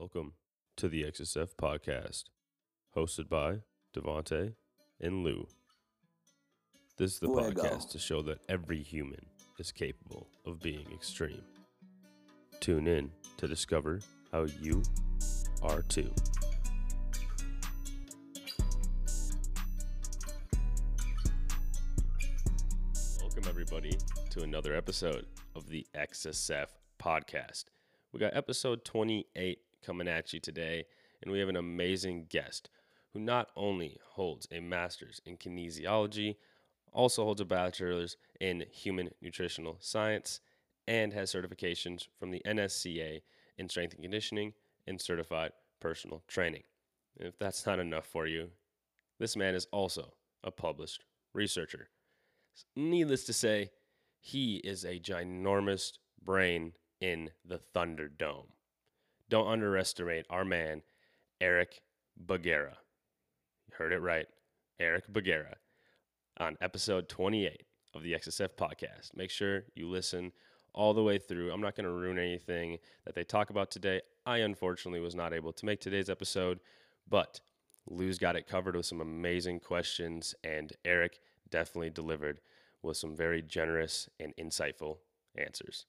[0.00, 0.32] Welcome
[0.78, 2.24] to the XSF podcast,
[2.96, 3.58] hosted by
[3.94, 4.54] Devonte
[4.98, 5.46] and Lou.
[6.96, 7.50] This is the Fuego.
[7.50, 9.26] podcast to show that every human
[9.58, 11.42] is capable of being extreme.
[12.60, 14.00] Tune in to discover
[14.32, 14.82] how you
[15.62, 16.10] are too.
[23.20, 23.98] Welcome, everybody,
[24.30, 27.64] to another episode of the XSF podcast.
[28.14, 30.84] We got episode 28 coming at you today,
[31.22, 32.70] and we have an amazing guest
[33.12, 36.36] who not only holds a master's in kinesiology,
[36.92, 40.40] also holds a bachelor's in human nutritional science,
[40.88, 43.22] and has certifications from the NSCA
[43.58, 44.54] in strength and conditioning
[44.86, 46.62] and certified personal training.
[47.18, 48.50] And if that's not enough for you,
[49.18, 51.04] this man is also a published
[51.34, 51.88] researcher.
[52.74, 53.70] Needless to say,
[54.18, 58.46] he is a ginormous brain in the Thunderdome.
[59.30, 60.82] Don't underestimate our man,
[61.40, 61.82] Eric
[62.16, 62.76] Bagera.
[63.68, 64.26] You heard it right,
[64.80, 65.54] Eric Bagera,
[66.38, 67.62] on episode 28
[67.94, 69.14] of the XSF podcast.
[69.14, 70.32] Make sure you listen
[70.74, 71.52] all the way through.
[71.52, 74.00] I'm not going to ruin anything that they talk about today.
[74.26, 76.58] I unfortunately was not able to make today's episode,
[77.08, 77.40] but
[77.86, 82.40] Lou's got it covered with some amazing questions, and Eric definitely delivered
[82.82, 84.96] with some very generous and insightful
[85.36, 85.86] answers.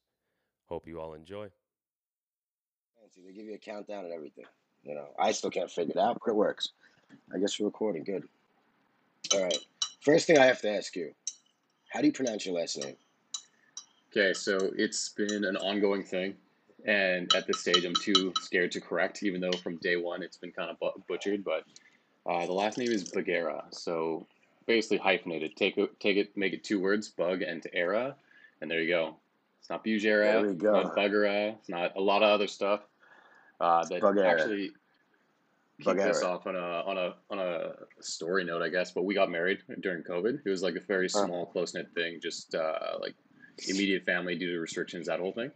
[0.67, 1.49] Hope you all enjoy.
[3.21, 3.31] Fancy.
[3.31, 4.45] They give you a countdown and everything.
[4.83, 6.69] You know, I still can't figure it out, but it works.
[7.33, 8.03] I guess we're recording.
[8.03, 8.23] Good.
[9.33, 9.57] All right.
[10.01, 11.13] First thing I have to ask you:
[11.89, 12.95] How do you pronounce your last name?
[14.11, 16.35] Okay, so it's been an ongoing thing,
[16.85, 20.37] and at this stage, I'm too scared to correct, even though from day one it's
[20.37, 21.43] been kind of bu- butchered.
[21.43, 21.63] But
[22.29, 24.25] uh, the last name is Bagera, so
[24.65, 25.55] basically hyphenated.
[25.55, 28.15] Take it, take it, make it two words, bug and era,
[28.61, 29.15] and there you go.
[29.59, 30.71] It's not Bugera, There we go.
[30.73, 32.81] not Buggera, it's not a lot of other stuff
[33.61, 34.71] uh, that actually
[35.81, 38.91] kicked us off on a on a on a story note, I guess.
[38.91, 40.39] But we got married during COVID.
[40.45, 43.15] It was like a very small, close knit thing, just uh, like
[43.67, 45.51] immediate family due to restrictions, that whole thing.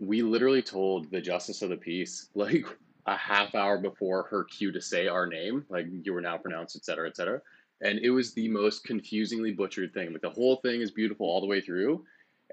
[0.00, 2.64] We literally told the justice of the peace like
[3.06, 6.76] a half hour before her cue to say our name, like you were now pronounced,
[6.76, 7.40] et cetera, et cetera.
[7.80, 10.12] And it was the most confusingly butchered thing.
[10.12, 12.04] Like the whole thing is beautiful all the way through.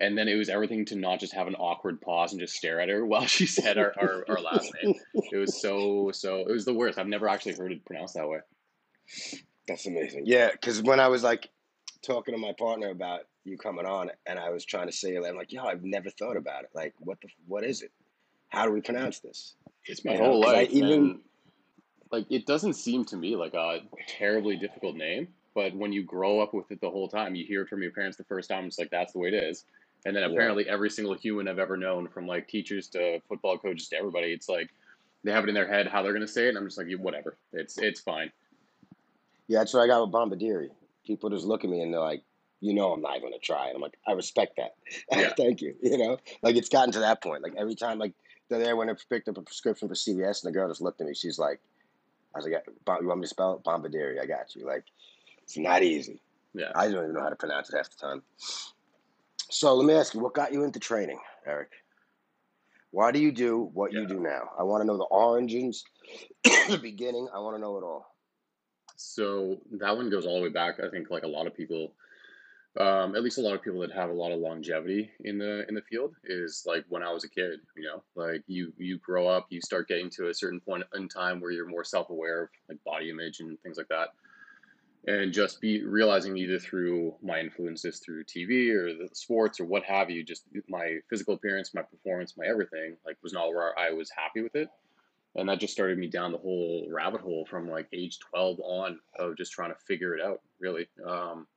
[0.02, 2.82] And then it was everything to not just have an awkward pause and just stare
[2.82, 4.96] at her while she said our, our, our last name.
[5.32, 6.98] It was so, so, it was the worst.
[6.98, 8.40] I've never actually heard it pronounced that way.
[9.68, 10.24] That's amazing.
[10.26, 11.50] Yeah, because when I was like
[12.06, 15.24] talking to my partner about you coming on, and I was trying to say it,
[15.26, 16.70] I'm like, yo, I've never thought about it.
[16.74, 17.92] Like, what the, what is it?
[18.50, 19.56] How do we pronounce this?
[19.86, 20.70] It's my You know, I life.
[20.72, 21.22] even-
[22.12, 26.40] like it doesn't seem to me like a terribly difficult name, but when you grow
[26.40, 28.66] up with it the whole time, you hear it from your parents the first time,
[28.66, 29.66] it's like that's the way it is.
[30.06, 30.30] And then Yeah.
[30.30, 34.32] apparently every single human I've ever known, from like teachers to football coaches to everybody,
[34.32, 34.70] it's like
[35.24, 36.88] they have it in their head how they're gonna say it, and I'm just like,
[36.88, 38.32] "Yeah, whatever, it's it's fine.
[39.48, 40.70] Yeah, that's what I got with Bombardieri.
[41.06, 42.24] People just look at me and they're like,
[42.62, 43.68] you know, I'm not going to try.
[43.68, 44.76] And I'm like, I respect that.
[45.12, 45.34] Yeah.
[45.38, 45.76] Thank you.
[45.82, 47.44] You know, like it's gotten to that point.
[47.44, 48.14] Like every time, like
[48.50, 51.00] the day when I picked up a prescription for CVS and the girl just looked
[51.00, 51.60] at me, she's like,
[52.34, 53.64] I was like, you want me to spell it?
[53.64, 54.20] Bombardieri.
[54.20, 54.66] I got you.
[54.66, 54.86] Like,
[55.44, 56.22] it's not easy.
[56.56, 56.72] Yeah.
[56.74, 58.24] I don't even know how to pronounce it half the time.
[59.50, 61.70] So let me ask you, what got you into training, Eric?
[62.92, 64.50] Why do you do what you do now?
[64.58, 65.84] I want to know the origins,
[66.44, 67.28] the beginning.
[67.34, 68.08] I want to know it all.
[68.96, 70.80] So that one goes all the way back.
[70.80, 71.92] I think like a lot of people,
[72.80, 75.68] um, at least a lot of people that have a lot of longevity in the
[75.68, 77.60] in the field is like when I was a kid.
[77.76, 81.10] You know, like you you grow up, you start getting to a certain point in
[81.10, 84.10] time where you're more self aware of like body image and things like that,
[85.08, 89.84] and just be realizing either through my influences through TV or the sports or what
[89.84, 93.92] have you, just my physical appearance, my performance, my everything like was not where I
[93.92, 94.70] was happy with it.
[95.36, 99.00] And that just started me down the whole rabbit hole from like age 12 on
[99.20, 100.88] of just trying to figure it out really.
[101.06, 101.48] Um,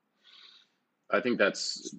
[1.11, 1.95] i think that's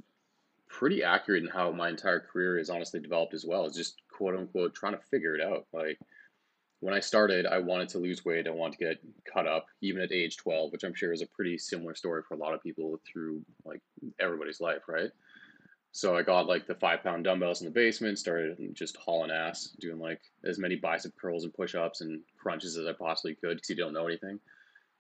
[0.68, 3.66] pretty accurate in how my entire career is honestly developed as well.
[3.66, 5.66] Is just quote unquote trying to figure it out.
[5.74, 6.00] Like
[6.82, 9.00] when i started i wanted to lose weight i wanted to get
[9.32, 12.34] cut up even at age 12 which i'm sure is a pretty similar story for
[12.36, 13.82] a lot of people through like
[14.20, 15.10] everybody's life right
[15.92, 19.70] so I got like the five pound dumbbells in the basement, started just hauling ass,
[19.80, 23.56] doing like as many bicep curls and push ups and crunches as I possibly could
[23.58, 24.40] because you don't know anything.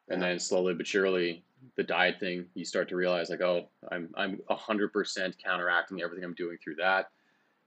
[0.10, 0.30] And Yeah.
[0.30, 1.44] then slowly but surely,
[1.75, 6.24] the diet thing, you start to realize like, oh, I'm I'm hundred percent counteracting everything
[6.25, 7.12] I'm doing through that.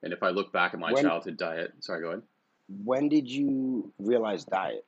[0.03, 2.23] And if I look back at my When- childhood diet, sorry, go ahead.
[2.85, 4.85] When did you realize diet?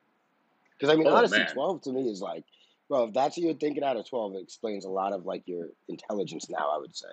[0.77, 1.53] Because I mean, Oh, honestly, man.
[1.53, 2.43] twelve to me is like,
[2.89, 5.43] well, if that's what you're thinking out of twelve, it explains a lot of like
[5.45, 6.69] your intelligence now.
[6.73, 7.07] I would say,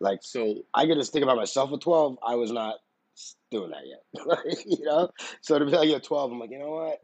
[0.00, 2.18] like, So I could just think about myself at twelve.
[2.26, 2.76] I was not
[3.50, 4.02] doing that yet.
[4.66, 5.10] you know?
[5.40, 7.00] So to be like, you're 12, I'm like, you know what?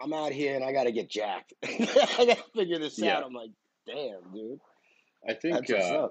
[0.00, 1.54] I'm out here and I got to get jacked.
[1.64, 3.16] I got to figure this Yeah.
[3.18, 3.24] out.
[3.24, 3.50] I'm like,
[3.86, 4.60] damn, dude.
[5.28, 6.08] I think uh.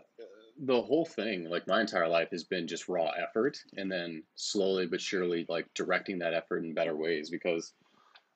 [0.57, 4.87] The whole thing, like my entire life, has been just raw effort, and then slowly
[4.87, 7.29] but surely, like directing that effort in better ways.
[7.29, 7.73] Because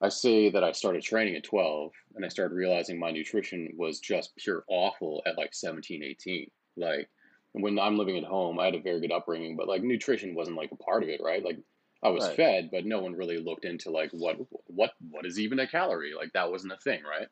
[0.02, 4.00] I say that I started training at 12, and I started realizing my nutrition was
[4.00, 6.52] just pure awful at like 17, 18.
[6.78, 7.10] Like
[7.54, 10.58] when I'm living at home, I had a very good upbringing, but like nutrition wasn't
[10.58, 11.44] like a part of it, right?
[11.44, 11.60] Like
[12.04, 12.38] I was Right.
[12.38, 14.38] fed, but no one really looked into like what
[14.68, 16.14] what what is even a calorie?
[16.16, 17.28] Like that wasn't a thing, right?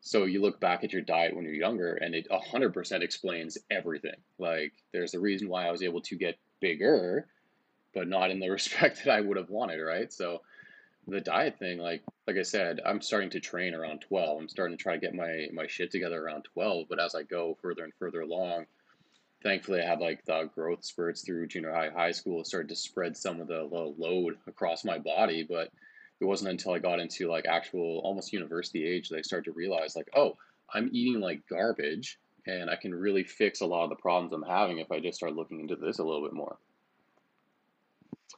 [0.00, 4.16] So you look back at your diet when you're younger, and it 100% explains everything.
[4.38, 7.26] Like, there's a reason why I was able to get bigger,
[7.94, 10.12] but not in the respect that I would have wanted, right?
[10.12, 10.40] So
[11.06, 14.40] the diet thing, like like I said, I'm starting to train around 12.
[14.40, 16.86] I'm starting to try to get my my shit together around 12.
[16.88, 18.66] But as I go further and further along,
[19.42, 23.16] thankfully I had like the growth spurts through junior high, high school, started to spread
[23.16, 25.70] some of the lo- load across my body, but
[26.20, 29.52] it wasn't until I got into like actual almost university age that I started to
[29.52, 30.36] realize like, oh,
[30.72, 34.42] I'm eating like garbage and I can really fix a lot of the problems I'm
[34.42, 36.56] having if I just start looking into this a little bit more.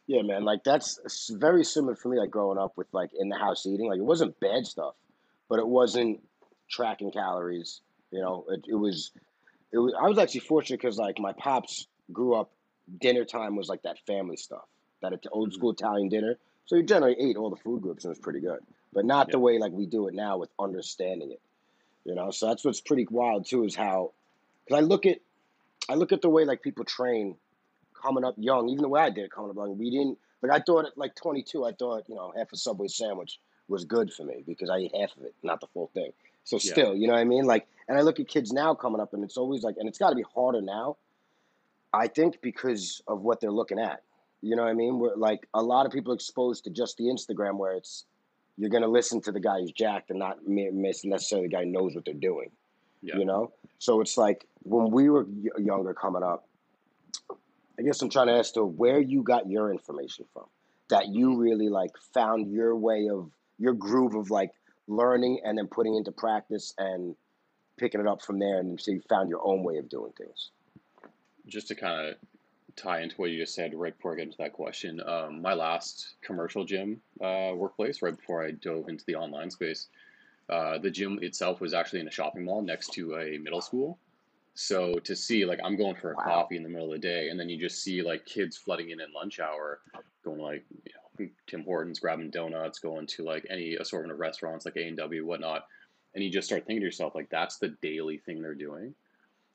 [0.06, 0.44] Yeah, man.
[0.44, 2.19] Like that's very similar for me.
[2.19, 4.94] Like growing up with like in the house eating, like it wasn't bad stuff,
[5.49, 6.20] but it wasn't
[6.70, 7.81] tracking calories.
[8.11, 9.12] You know, it, it was.
[9.73, 9.94] It was.
[9.99, 12.50] I was actually fortunate because like my pops grew up.
[13.00, 14.64] Dinner time was like that family stuff,
[15.02, 15.55] that old Mhm.
[15.55, 16.37] school Italian dinner.
[16.67, 18.61] So you generally ate all the food groups and it was pretty good,
[18.93, 21.41] but not the way like we do it now with understanding it.
[22.05, 24.12] You know, so that's what's pretty wild too is how,
[24.64, 25.19] because I look at,
[25.88, 27.37] I look at the way like people train
[28.00, 30.50] coming up young, even the way I did it coming up young, we didn't like
[30.53, 33.38] I thought at like 22, I thought you know half a Subway sandwich
[33.69, 36.12] was good for me because I ate half of it, not the full thing.
[36.44, 36.73] So Yeah.
[36.73, 37.44] still, you know what I mean?
[37.44, 39.99] Like, and I look at kids now coming up, and it's always like, and it's
[39.99, 40.97] got to be harder now.
[41.93, 44.03] I think because of what they're looking at.
[44.43, 44.99] You know what I mean?
[44.99, 48.05] Where like a lot of people exposed to just the Instagram, where it's
[48.56, 51.94] you're gonna listen to the guy who's jacked and not miss necessarily the guy knows
[51.94, 52.50] what they're doing
[53.03, 53.17] Yeah.
[53.17, 55.27] you know so it's like when we were
[55.59, 56.47] younger coming up
[57.79, 60.44] i guess i'm trying to ask to where you got your information from
[60.91, 64.50] that you really like found your way of your groove of like
[64.87, 67.17] learning and then putting into practice and
[67.79, 70.50] picking it up from there and so you found your own way of doing things
[71.47, 72.17] Just to kind of
[72.77, 75.55] tie into what you just said right before I get into that question, um, my
[75.55, 79.89] last commercial gym uh, workplace, right before I dove into the online space,
[80.49, 83.99] uh, the gym itself was actually in a shopping mall next to a middle school.
[84.55, 86.25] So to see, like, I'm going for a Wow.
[86.25, 88.91] coffee in the middle of the day, and then you just see like kids flooding
[88.91, 89.81] in at lunch hour,
[90.25, 90.93] going like, you
[91.27, 94.97] know, Tim Hortons, grabbing donuts, going to like any assortment of restaurants like A and
[94.99, 95.67] W, whatnot,
[96.15, 98.95] and you just start thinking to yourself, like, that's the daily thing they're doing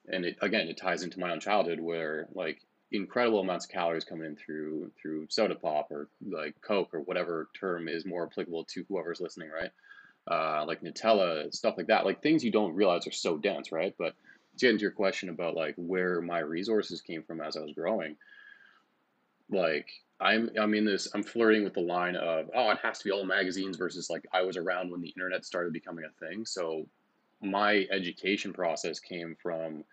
[0.10, 2.62] and it again it ties into my own childhood where like
[2.92, 7.50] incredible amounts of calories coming in through through soda pop or like coke or whatever
[7.60, 9.72] term is more applicable to whoever's listening right?
[10.30, 12.06] Uh, like nutella stuff like that.
[12.06, 13.94] Like things you don't realize are so dense right?
[13.98, 14.14] But
[14.58, 17.74] to get into your question about like where my resources came from as i was
[17.74, 18.16] growing
[19.52, 19.88] like
[20.20, 23.12] i'm i'm in this i'm flirting with the line of oh it has to be
[23.12, 26.46] all magazines versus like i was around when the internet started becoming a thing.
[26.46, 26.88] So
[27.42, 29.84] my education process came from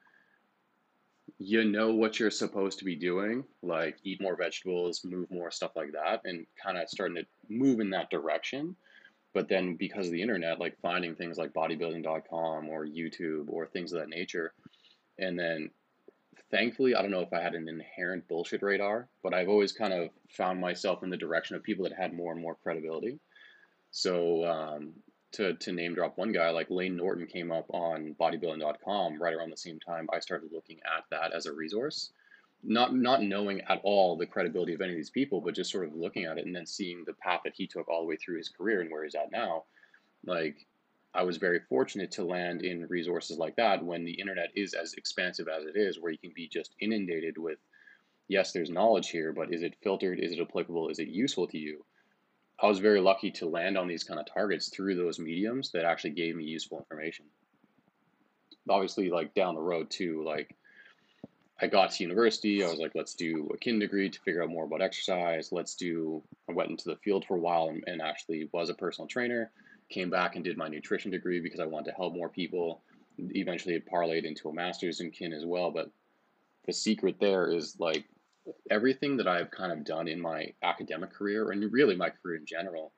[1.38, 5.73] you know what you're supposed to be doing, like eat more vegetables, move more, stuff
[5.76, 8.76] like that, and kind of starting to move in that direction.
[9.32, 13.93] But then because of the internet, like finding things like bodybuilding.com or YouTube or things
[13.93, 14.53] of that nature.
[15.19, 15.70] And then
[16.51, 19.93] thankfully, I don't know if I had an inherent bullshit radar, but I've always kind
[19.93, 23.19] of found myself in the direction of people that had more and more credibility.
[23.91, 24.93] So um,
[25.34, 29.50] to, to name drop one guy, like Lane Norton came up on bodybuilding.com right around
[29.50, 32.10] the same time I started looking at that as a resource.
[32.62, 35.86] Not not knowing at all the credibility of any of these people, but just sort
[35.86, 38.17] of looking at it and then seeing the path that he took all the way
[38.17, 39.64] through his career and where he's at now.
[40.24, 40.67] Like
[41.14, 44.94] I was very fortunate to land in resources like that when the internet is as
[44.94, 47.58] expansive as it is, where you can be just inundated with
[48.29, 50.19] yes, there's knowledge here, but is it filtered?
[50.19, 50.88] Is it applicable?
[50.88, 51.84] Is it useful to you?
[52.61, 55.84] I was very lucky to land on these kind of targets through those mediums that
[55.84, 57.27] actually gave me useful information.
[58.69, 60.55] Obviously, like down the road too, like
[61.61, 64.51] I got to university, I was like, let's do a kin degree to figure out
[64.51, 65.53] more about exercise.
[65.53, 68.75] Let's do, I went into the field for a while and, and actually was a
[68.75, 69.51] personal trainer.
[69.91, 72.82] Came back and did my nutrition degree because I wanted to help more people.
[73.19, 75.70] Eventually, it parlayed into a master's in kin as well.
[75.70, 75.91] But
[76.67, 78.05] the secret there is like
[78.70, 82.46] everything that I've kind of done in my academic career and really my career in
[82.46, 82.93] general,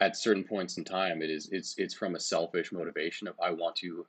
[0.00, 3.50] at certain points in time, it is it's it's from a selfish motivation of I
[3.50, 4.06] want to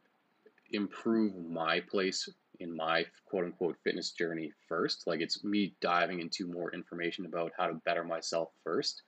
[0.72, 5.06] improve my place in my quote unquote fitness journey first.
[5.08, 9.02] Like it's me diving into more information about how to better myself first,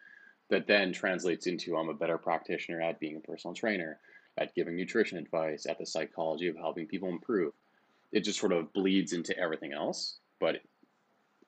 [0.50, 4.00] that then translates into I'm a better practitioner at being a personal trainer,
[4.38, 7.54] at giving nutrition advice, at the psychology of helping people improve.
[8.12, 10.18] It just sort of bleeds into everything else.
[10.40, 10.58] But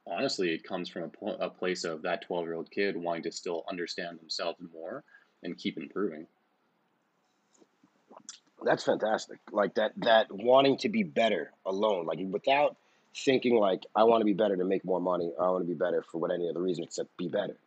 [0.08, 3.32] honestly, it comes from a, a place of that 12 year old kid wanting to
[3.32, 5.04] still understand themselves more
[5.44, 6.28] and keep improving.
[8.64, 9.40] That's fantastic.
[9.52, 12.78] Like that that wanting to be better alone, like without
[13.16, 15.68] thinking like I want to be better to make more money, or I want to
[15.68, 17.58] be better for what any other reason except be better.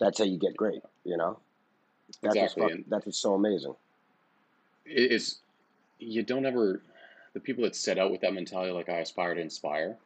[0.00, 1.38] That's how you get great, you know?
[2.22, 2.62] That's Exactly.
[2.62, 3.74] what's that's what's so amazing.
[4.84, 5.38] it is,
[5.98, 6.82] you don't ever,
[7.34, 9.96] the people that set out with that mentality, like I aspire to inspire,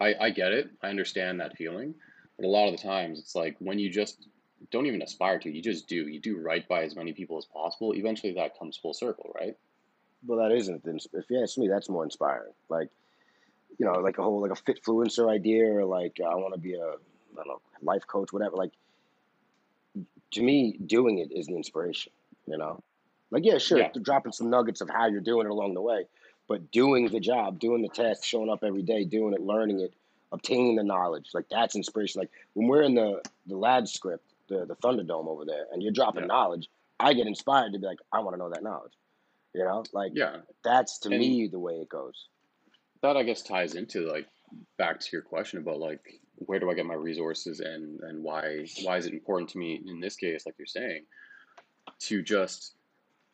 [0.00, 0.70] I, I get it.
[0.82, 1.94] I understand that feeling.
[2.36, 4.28] But a lot of the times it's like when you just
[4.70, 6.06] don't even aspire to, you just do.
[6.08, 7.94] You do right by as many people as possible.
[7.94, 9.56] Eventually that comes full circle, right?
[10.26, 10.82] Well, that isn't.
[10.84, 12.52] If you ask me, that's more inspiring.
[12.68, 12.88] Like,
[13.78, 16.60] you know, like a whole like a fitfluencer idea, or like uh, I want to
[16.60, 18.56] be a I don't know life coach, whatever.
[18.56, 18.72] Like
[20.32, 22.12] to me, doing it is the inspiration.
[22.46, 22.82] You know,
[23.30, 23.90] like yeah, sure, Yeah.
[24.02, 26.06] dropping some nuggets of how you're doing it along the way,
[26.48, 29.92] but doing the job, doing the test, showing up every day, doing it, learning it,
[30.32, 32.20] obtaining the knowledge, like that's inspiration.
[32.20, 35.92] Like when we're in the the lad script, the the Thunderdome over there, and you're
[35.92, 36.28] dropping Yeah.
[36.28, 38.92] knowledge, I get inspired to be like, I want to know that knowledge.
[39.54, 40.38] You know, like Yeah.
[40.64, 42.28] that's to And me the way it goes.
[43.02, 44.26] that I guess ties into like
[44.76, 46.00] back to your question about like
[46.36, 49.80] where do I get my resources and and why why is it important to me
[49.86, 51.04] in this case, like you're saying,
[52.00, 52.74] to just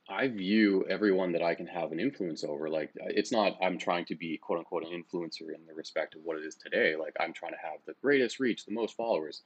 [0.08, 2.68] I view everyone that I can have an influence over.
[2.68, 6.14] Like uh, it's not I'm trying to be quote unquote an influencer in the respect
[6.14, 6.94] of what it is today.
[6.96, 9.42] Like I'm trying to have the greatest reach, the most followers.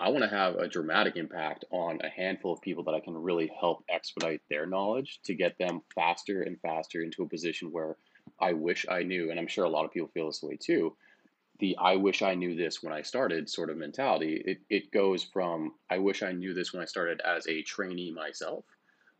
[0.00, 3.16] I want to have a dramatic impact on a handful of people that I can
[3.16, 7.96] really help expedite their knowledge to get them faster and faster into a position where
[8.40, 10.96] I wish I knew, and I'm sure a lot of people feel this way too.
[11.60, 15.22] The I wish I knew this when I started sort of mentality, it, it goes
[15.22, 18.64] from I wish I knew this when I started as a trainee myself,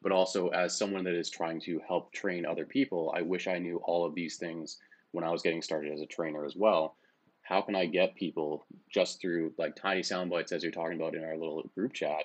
[0.04, 3.12] but also as someone that is trying to help train other people.
[3.16, 4.76] I wish I knew all of these things
[5.12, 6.96] when I was getting started as a trainer as well.
[7.40, 11.14] How can I get people just through like tiny sound bites, as you're talking about
[11.14, 12.24] in our little group chat,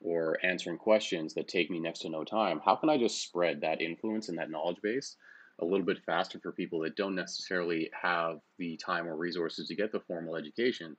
[0.00, 2.60] or answering questions that take me next to no time?
[2.64, 5.16] How can I just spread that influence and that knowledge base
[5.58, 9.74] a little bit faster for people that don't necessarily have the time or resources to
[9.74, 10.96] get the formal education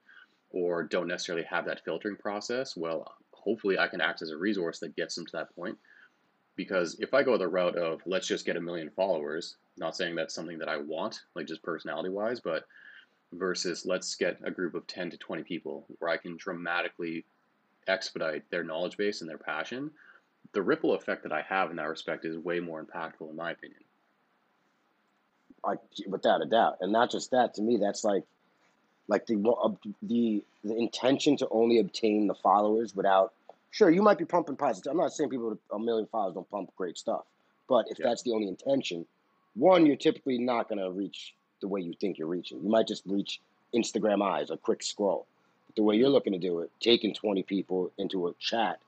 [0.50, 2.75] or don't necessarily have that filtering process?
[2.75, 5.77] Well, hopefully I can act as a resource that gets them to that point.
[6.58, 10.16] Because if I go the route of let's just get a million followers, not saying
[10.16, 12.66] that's something that I want, like just personality wise, but
[13.32, 17.24] versus let's get a group of 10 to 20 people where I can dramatically
[17.88, 19.92] expedite their knowledge base and their passion,
[20.54, 23.52] the ripple effect that I have in that respect is way more impactful, in my
[23.52, 23.80] opinion.
[25.64, 27.56] Like without a doubt, and not just that.
[27.56, 28.24] To me, that's like
[29.08, 29.72] like the uh,
[30.02, 33.34] the the intention to only obtain the followers without.
[33.77, 34.89] Sure, you might be pumping positive.
[34.89, 37.25] I'm not saying people with a million followers don't pump great stuff,
[37.69, 38.07] but if Yeah.
[38.07, 39.05] that's the only intention,
[39.53, 42.60] one, you're typically not going to reach the way you think you're reaching.
[42.63, 43.39] You might just reach
[43.75, 45.27] Instagram eyes, a quick scroll.
[45.67, 48.79] But the way you're looking to do it, taking 20 people into a chat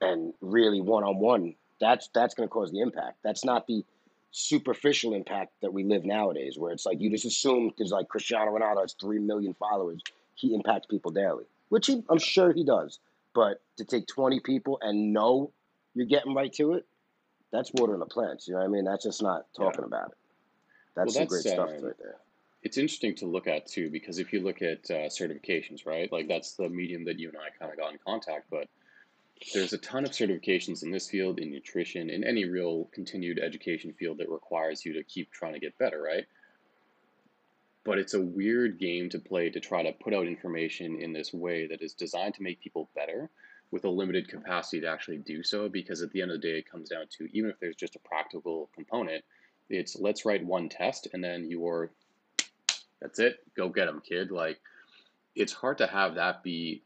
[0.00, 3.18] and really one on one, that's that's going to cause the impact.
[3.22, 3.84] That's not the
[4.30, 8.56] superficial impact that we live nowadays, where it's like you just assume because like Cristiano
[8.56, 10.00] Ronaldo has three million followers,
[10.34, 13.00] he impacts people daily, which he, I'm sure he does.
[13.34, 15.52] But to take 20 people and know
[15.94, 16.86] you're getting right to it,
[17.52, 18.48] that's watering the plants.
[18.48, 18.84] You know what I mean?
[18.84, 19.66] That's just not Yeah.
[19.66, 20.18] talking about it.
[20.96, 22.16] That's Well, some that's great stuff um, right there.
[22.62, 26.28] it's interesting to look at too, because if you look at uh, certifications, right, like
[26.28, 28.46] that's the medium that you and I kind of got in contact.
[28.50, 28.68] But
[29.52, 33.92] there's a ton of certifications in this field, in nutrition, in any real continued education
[33.92, 36.24] field that requires you to keep trying to get better, right?
[37.84, 41.32] But it's a weird game to play to try to put out information in this
[41.34, 43.30] way that is designed to make people better
[43.70, 45.68] with a limited capacity to actually do so.
[45.68, 47.96] Because at the end of the day, it comes down to even if there's just
[47.96, 49.22] a practical component,
[49.68, 51.90] it's let's write one test and then you're
[53.00, 54.30] that's it, go get them, kid.
[54.30, 54.58] Like
[55.34, 56.82] it's hard to have that be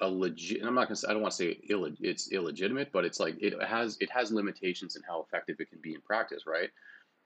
[0.00, 0.64] a legit.
[0.64, 3.36] I'm not gonna say I don't want to say illeg, it's illegitimate, but it's like
[3.40, 6.70] it has it has limitations in how effective it can be in practice, right?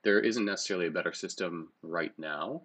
[0.02, 2.62] There isn't necessarily a better system right now,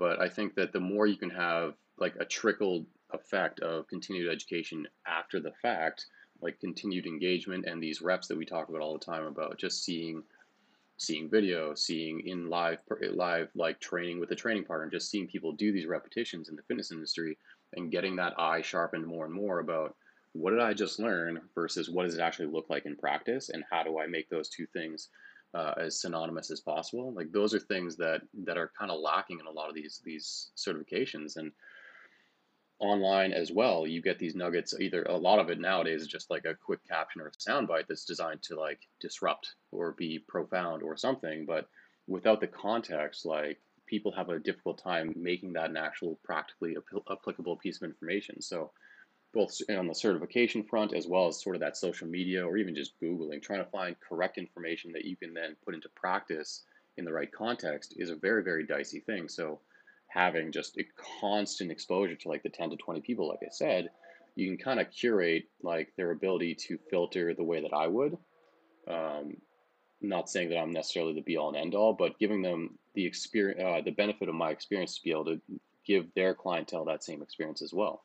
[0.00, 4.32] but I think that the more you can have like a trickled effect of continued
[4.32, 6.06] education after the fact,
[6.40, 9.84] like continued engagement and these reps that we talk about all the time about just
[9.84, 10.24] seeing
[10.96, 12.78] seeing video, seeing in live
[13.12, 16.62] live like training with a training partner, just seeing people do these repetitions in the
[16.62, 17.36] fitness industry
[17.74, 19.94] and getting that eye sharpened more and more about
[20.32, 23.64] what did I just learn versus what does it actually look like in practice and
[23.70, 25.08] how do I make those two things
[25.54, 27.12] uh, as synonymous as possible.
[27.12, 30.00] Like those are things that that are kind of lacking in a lot of these
[30.04, 31.52] these certifications and
[32.78, 33.86] online as well.
[33.86, 34.74] You get these nuggets.
[34.78, 37.86] Either a lot of it nowadays is just like a quick caption or a soundbite
[37.88, 41.68] that's designed to like disrupt or be profound or something, but
[42.06, 46.76] without the context, like people have a difficult time making that an actual practically
[47.10, 48.40] applicable piece of information.
[48.40, 48.70] So
[49.32, 52.74] both on the certification front as well as sort of that social media or even
[52.74, 56.64] just Googling, trying to find correct information that you can then put into practice
[56.96, 59.28] in the right context is a very, very dicey thing.
[59.28, 59.60] So
[60.08, 60.84] having just a
[61.20, 63.90] constant exposure to like the 10 to 20 people, like I said,
[64.34, 68.16] you can kind of curate like their ability to filter the way that I would.
[68.88, 69.36] Um,
[70.00, 73.04] not saying that I'm necessarily the be all and end all, but giving them the
[73.06, 75.40] experience, uh, the benefit of my experience to be able to
[75.86, 78.02] give their clientele that same experience as well.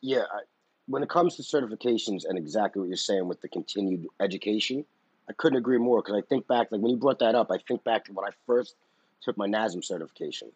[0.00, 0.40] Yeah, I,
[0.86, 4.84] when it comes to certifications and exactly what you're saying with the continued education,
[5.28, 7.58] I couldn't agree more because I think back, like when you brought that up, I
[7.58, 8.76] think back to when I first
[9.22, 10.52] took my NASM certification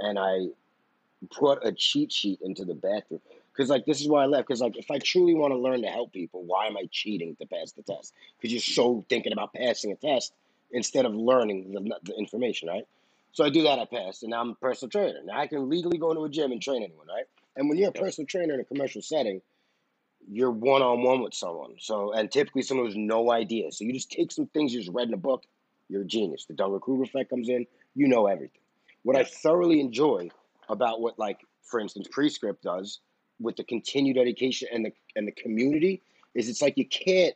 [0.00, 0.46] and I
[1.30, 3.20] put a cheat sheet into the bathroom.
[3.52, 4.48] Because like this is why I left.
[4.48, 7.36] Because like if I truly want to learn to help people, why am I cheating
[7.36, 8.14] to pass the test?
[8.38, 10.32] Because you're so thinking about passing a test
[10.72, 12.86] instead of learning the, the information, right?
[13.32, 15.20] So I do that, I pass, and now I'm a personal trainer.
[15.24, 17.24] Now I can legally go into a gym and train anyone, right?
[17.56, 19.42] And when you're a personal trainer in a commercial setting,
[20.28, 21.74] you're one on one with someone.
[21.78, 23.72] So, and typically someone has no idea.
[23.72, 25.44] So you just take some things you just read in a book.
[25.88, 26.46] You're a genius.
[26.46, 27.66] The Dunning Kruger effect comes in.
[27.94, 28.60] You know everything.
[29.02, 30.30] What I thoroughly enjoy
[30.68, 33.00] about what, like, for instance, Prescript does
[33.40, 36.02] with the continued education and the and the community
[36.34, 37.34] is it's like you can't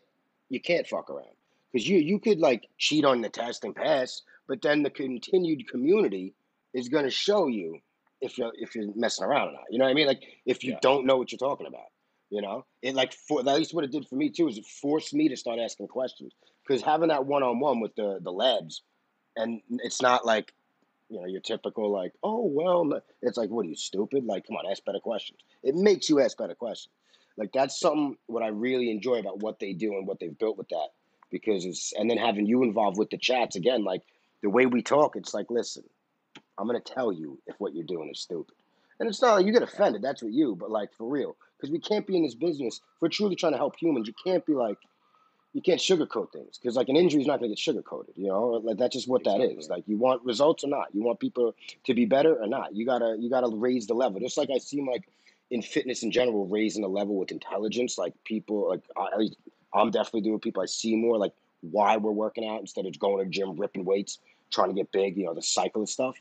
[0.48, 1.26] you can't fuck around
[1.72, 5.68] because you you could like cheat on the test and pass, but then the continued
[5.68, 6.34] community
[6.72, 7.80] is going to show you
[8.20, 9.64] if you're if you're messing around or not.
[9.70, 10.06] You know what I mean?
[10.06, 10.78] Like if you yeah.
[10.82, 11.86] don't know what you're talking about.
[12.28, 14.66] You know, it like for at least what it did for me too is it
[14.66, 16.32] forced me to start asking questions
[16.66, 18.82] because having that one on one with the the labs,
[19.36, 20.52] and it's not like
[21.08, 24.56] you know your typical like oh well it's like what are you stupid like come
[24.56, 26.92] on ask better questions it makes you ask better questions
[27.36, 30.58] like that's something what i really enjoy about what they do and what they've built
[30.58, 30.88] with that
[31.30, 34.02] because it's and then having you involved with the chats again like
[34.42, 35.84] the way we talk it's like listen
[36.58, 38.54] I'm gonna tell you if what you're doing is stupid.
[38.98, 40.02] And it's not like you get offended.
[40.02, 40.56] That's what you.
[40.56, 42.76] But like for real, because we can't be in this business.
[42.76, 44.78] If we're truly trying to help humans, you can't be like,
[45.52, 48.16] you can't sugarcoat things because like an injury is not gonna get sugarcoated.
[48.16, 49.68] You know, like that's just what that is.
[49.68, 50.88] Like you want results or not.
[50.94, 52.74] You want people to be better or not.
[52.74, 54.20] You gotta you gotta raise the level.
[54.20, 55.08] Just like I seem like
[55.50, 57.96] in fitness in general, raising the level with intelligence.
[57.96, 59.36] Like people, like at least
[59.72, 60.40] I'm definitely doing.
[60.40, 63.84] People I see more like why we're working out instead of going to gym ripping
[63.84, 64.18] weights,
[64.50, 65.16] trying to get big.
[65.16, 66.16] You know, the cycle of stuff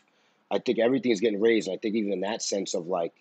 [0.51, 1.69] I think everything is getting raised.
[1.69, 3.13] I think even in that sense of like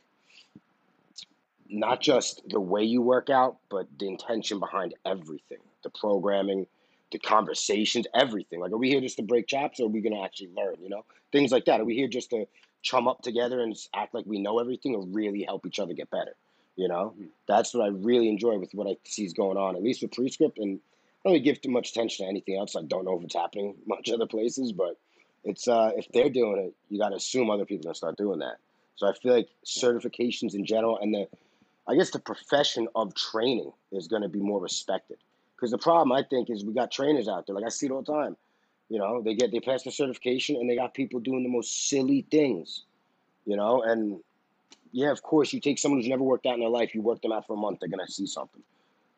[1.68, 6.66] not just the way you work out, but the intention behind everything, the programming,
[7.10, 8.60] the conversations, everything.
[8.60, 10.74] Like, are we here just to break chops, or are we going to actually learn?
[10.82, 11.80] You know, things like that.
[11.80, 12.46] Are we here just to
[12.82, 16.10] chum up together and act like we know everything, or really help each other get
[16.10, 16.34] better?
[16.76, 17.26] You know, mm-hmm.
[17.46, 20.12] that's what I really enjoy with what I see is going on, at least with
[20.12, 20.58] Prescript.
[20.58, 22.76] And I don't really give too much attention to anything else.
[22.76, 24.98] I don't know if it's happening much other places, but
[25.44, 28.16] it's uh, if they're doing it, you got to assume other people are gonna start
[28.16, 28.56] doing that.
[28.96, 31.26] So I feel like certifications in general and the,
[31.86, 35.18] I guess the profession of training is gonna be more respected.
[35.54, 37.92] Because the problem I think is we got trainers out there, like I see it
[37.92, 38.36] all the time.
[38.88, 41.88] You know, they get they pass the certification and they got people doing the most
[41.88, 42.82] silly things.
[43.46, 44.20] You know, and
[44.92, 47.20] yeah, of course, you take someone who's never worked out in their life, you work
[47.20, 48.62] them out for a month, they're gonna see something.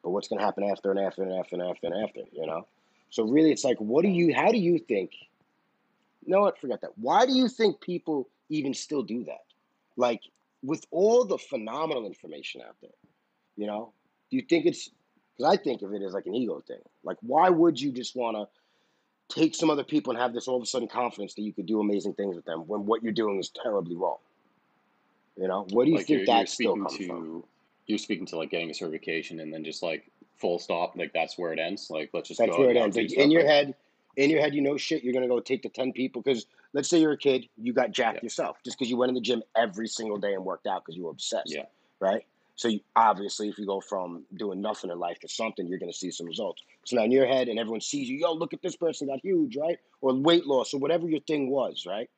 [0.03, 2.21] But what's gonna happen after and after and after and after and after?
[2.33, 2.67] You know.
[3.11, 4.35] So really, it's like, what do you?
[4.35, 5.13] How do you think
[6.27, 6.59] no, what?
[6.59, 6.91] Forget that.
[6.97, 9.45] Why do you think people even still do that?
[9.97, 10.21] Like
[10.63, 12.91] with all the phenomenal information out there,
[13.57, 13.93] you know,
[14.31, 14.91] do you think it's
[15.37, 16.81] because I think of it as like an ego thing.
[17.05, 20.57] Like, why would you just want to take some other people and have this all
[20.57, 23.13] of a sudden confidence that you could do amazing things with them when what you're
[23.13, 24.17] doing is terribly wrong?
[25.37, 27.45] You know, what do you like think that still comes to, from?
[27.87, 31.37] You're speaking to like getting a certification and then just like full stop, like that's
[31.37, 31.91] where it ends.
[31.91, 32.97] Like, let's just that's where it ends.
[32.97, 33.75] Like, in your head,
[34.17, 36.89] in your head, you know shit, you're gonna go take the ten people because let's
[36.89, 38.25] say you're a kid, you got jacked yeah.
[38.25, 40.97] yourself just because you went in the gym every single day and worked out because
[40.97, 41.53] you were obsessed.
[41.53, 41.65] Yeah.
[42.01, 42.25] Right.
[42.57, 45.93] So you, obviously, if you go from doing nothing in life to something, you're gonna
[45.93, 46.63] see some results.
[46.85, 49.21] So now in your head, and everyone sees you, yo, look at this person got
[49.21, 49.79] huge, right?
[50.01, 52.09] Or weight loss, or whatever your thing was, right?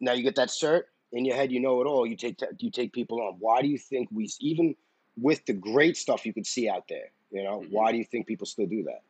[0.00, 2.06] Now you get that cert in your head, you know it all.
[2.06, 3.36] You take you take people on.
[3.38, 4.74] Why do you think we even
[5.16, 7.72] with the great stuff you could see out there, you know, mm-hmm.
[7.72, 9.02] why do you think people still do that?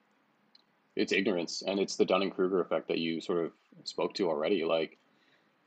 [0.96, 3.52] It's ignorance and it's the Dunning Kruger effect that you sort of
[3.84, 4.64] spoke to already.
[4.64, 4.98] Like,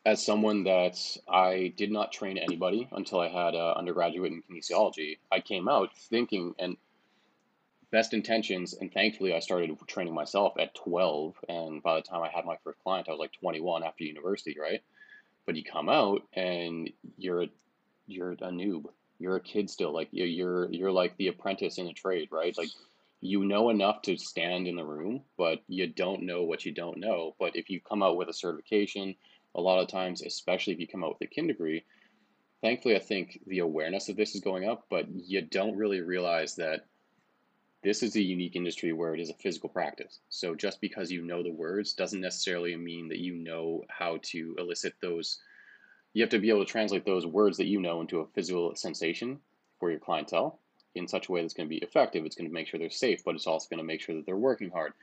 [0.06, 5.18] as someone that I did not train anybody until I had uh, undergraduate in kinesiology,
[5.32, 6.78] I came out thinking and
[7.92, 12.30] best intentions, and thankfully I started training myself at 12, and by the time I
[12.30, 14.82] had my first client, I was like 21 after university, right?
[15.46, 17.48] But you come out and you're a,
[18.08, 18.86] you're a noob.
[19.20, 19.94] You're a kid still.
[19.94, 22.58] Like you're you're like the apprentice in a trade, right?
[22.58, 22.70] Like
[23.22, 26.98] you know enough to stand in the room, but you don't know what you don't
[26.98, 27.36] know.
[27.40, 29.16] But if you come out with a certification,
[29.56, 31.84] a lot of times, especially if you come out with a kin degree,
[32.62, 36.56] thankfully I think the awareness of this is going up, but you don't really realize
[36.56, 36.86] that
[37.84, 40.20] this is a unique industry where it is a physical practice.
[40.30, 44.56] So just because you know the words doesn't necessarily mean that you know how to
[44.58, 45.40] elicit those.
[46.14, 48.76] You have to be able to translate those words that you know into a physical
[48.76, 49.40] sensation
[49.80, 50.60] for your clientele
[50.96, 52.26] in such a way that's going to be effective.
[52.26, 54.26] It's going to make sure they're safe, but it's also going to make sure that
[54.26, 54.94] they're working hard.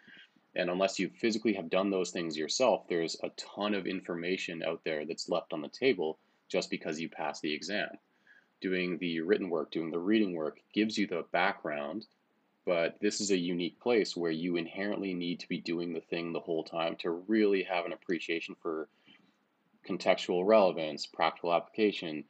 [0.55, 4.81] And unless you physically have done those things yourself, there's a ton of information out
[4.85, 6.19] there that's left on the table
[6.49, 7.91] just because you passed the exam.
[8.61, 12.07] Doing the written work, doing the reading work gives you the background
[12.67, 16.33] but this is a unique place where you inherently need to be doing the thing
[16.33, 18.89] the whole time to really have an appreciation for
[19.89, 22.25] contextual relevance, practical application,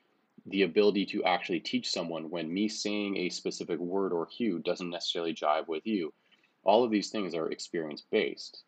[0.48, 4.90] the ability to actually teach someone when me saying a specific word or cue doesn't
[4.90, 6.12] necessarily jive with you.
[6.64, 8.62] All of these things are experience based.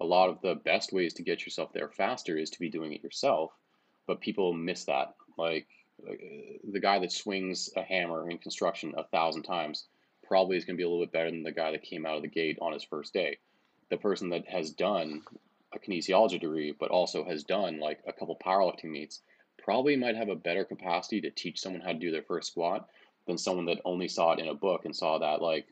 [0.00, 2.92] A lot of the best ways to get yourself there faster is to be doing
[2.92, 3.52] it yourself,
[4.06, 5.14] but people miss that.
[5.36, 5.66] Like
[6.08, 6.14] uh,
[6.72, 9.86] the guy that swings a hammer in construction a thousand times
[10.26, 12.16] probably is going to be a little bit better than the guy that came out
[12.16, 13.38] of the gate on his first day.
[13.90, 15.22] The person that has done
[15.72, 19.20] a kinesiology degree, but also has done like a couple powerlifting meets,
[19.62, 22.88] probably might have a better capacity to teach someone how to do their first squat
[23.26, 25.66] than someone that only saw it in a book and saw that like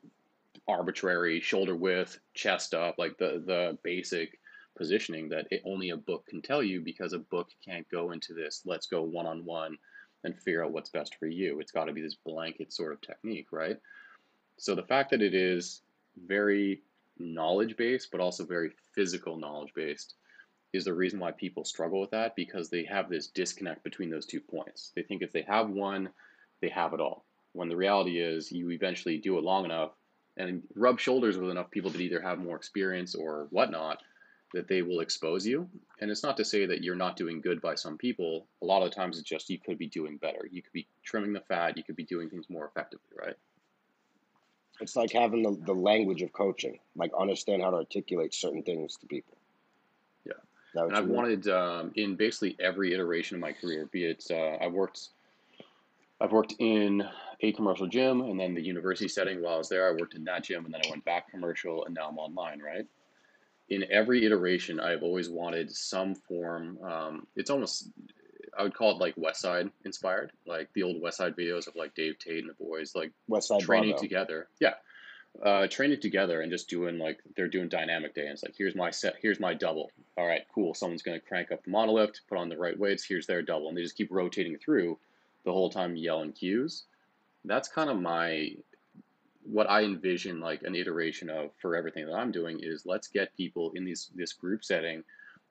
[0.69, 4.39] arbitrary shoulder width, chest up, like the the basic
[4.77, 8.33] positioning that it, only a book can tell you because a book can't go into
[8.33, 8.63] this.
[8.65, 9.77] Let's go one on one
[10.25, 11.61] and figure out what's best for you.
[11.61, 13.77] It's got to be this blanket sort of technique, right?
[14.57, 15.83] So the fact that it is
[16.27, 16.83] very
[17.19, 20.15] knowledge based, but also very physical knowledge based,
[20.73, 24.27] is the reason why people struggle with that because they have this disconnect between those
[24.27, 24.93] two points.
[24.95, 26.09] They think if they have one,
[26.61, 27.25] they have it all.
[27.53, 29.91] When the reality is, you eventually do it long enough
[30.37, 34.03] and rub shoulders with enough people that either have more experience or whatnot
[34.55, 35.69] that they will expose you.
[36.01, 38.47] And it's not to say that you're not doing good by some people.
[38.63, 40.47] A lot of the times it's just you could be doing better.
[40.51, 43.37] You could be trimming the fat, you could be doing things more effectively, right?
[44.81, 48.97] It's like having the, the language of coaching, like understand how to articulate certain things
[48.97, 49.37] to people.
[50.75, 54.73] And I've wanted um, in basically every iteration of my career, be it uh, I've
[54.73, 55.11] worked
[56.21, 57.03] I've worked in
[57.41, 60.25] a commercial gym and then the university setting while I was there, I worked in
[60.25, 62.87] that gym and then I went back commercial and now I'm online, right?
[63.69, 66.79] In every iteration, I've always wanted some form.
[66.83, 67.89] Um, it's almost
[68.57, 71.75] I would call it like West Side inspired, like the old West Side videos of
[71.75, 74.03] like Dave Tate and the boys, like West Side training Bravo.
[74.03, 74.49] together.
[74.61, 74.75] Yeah,
[75.41, 78.23] uh, training together and just doing like they're doing dynamic day.
[78.23, 79.91] And it's like here's my set, here's my double.
[80.17, 80.75] All right, cool.
[80.75, 83.05] Someone's gonna crank up the monolift, put on the right weights.
[83.05, 84.99] Here's their double, and they just keep rotating through
[85.45, 86.85] the whole time yelling cues.
[87.45, 88.53] That's kind of my
[89.45, 93.37] what I envision like an iteration of for everything that I'm doing is let's get
[93.37, 95.03] people in these this group setting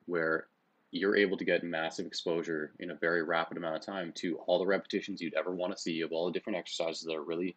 [0.06, 0.46] where
[0.90, 4.58] you're able to get massive exposure in a very rapid amount of time to all
[4.58, 7.56] the repetitions you'd ever want to see of all the different exercises that are really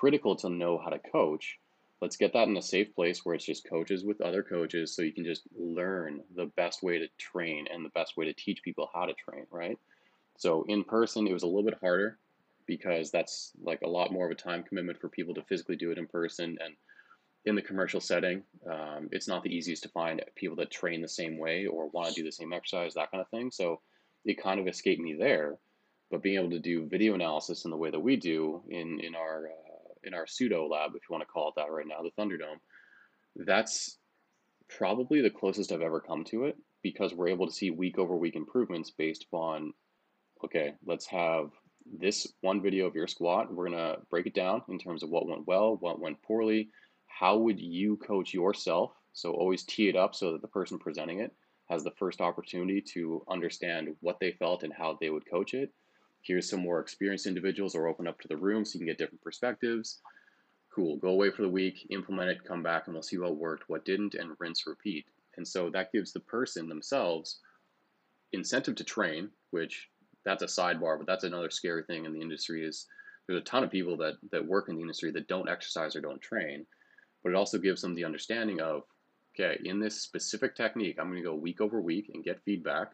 [0.00, 1.58] critical to know how to coach.
[2.00, 5.02] Let's get that in a safe place where it's just coaches with other coaches so
[5.02, 8.62] you can just learn the best way to train and the best way to teach
[8.62, 9.78] people how to train, right?
[10.38, 12.16] So in person, it was a little bit harder
[12.66, 15.90] because that's like a lot more of a time commitment for people to physically do
[15.90, 16.74] it in person and
[17.44, 21.08] in the commercial setting, um, it's not the easiest to find people that train the
[21.08, 23.50] same way or want to do the same exercise, that kind of thing.
[23.50, 23.80] So
[24.24, 25.56] it kind of escaped me there.
[26.10, 29.14] But being able to do video analysis in the way that we do in in
[29.14, 29.59] our uh,
[30.04, 32.60] in our pseudo lab, if you want to call it that, right now, the Thunderdome,
[33.36, 33.98] that's
[34.68, 38.16] probably the closest I've ever come to it because we're able to see week over
[38.16, 39.72] week improvements based upon,
[40.44, 41.50] okay, let's have
[41.98, 43.52] this one video of your squat.
[43.52, 46.70] We're gonna break it down in terms of what went well, what went poorly,
[47.06, 48.92] how would you coach yourself?
[49.12, 51.32] So always tee it up so that the person presenting it
[51.68, 55.70] has the first opportunity to understand what they felt and how they would coach it.
[56.22, 58.98] Here's some more experienced individuals or open up to the room so you can get
[58.98, 60.00] different perspectives.
[60.74, 63.68] Cool, go away for the week, implement it, come back, and we'll see what worked,
[63.68, 65.06] what didn't, and rinse, repeat.
[65.36, 67.40] And so that gives the person themselves
[68.32, 69.88] incentive to train, which
[70.24, 72.86] that's a sidebar, but that's another scary thing in the industry is
[73.26, 76.00] there's a ton of people that, that work in the industry that don't exercise or
[76.00, 76.66] don't train
[77.22, 78.82] but it also gives them the understanding of,
[79.34, 82.92] okay, in this specific technique, I'm going to go week over week and get feedback.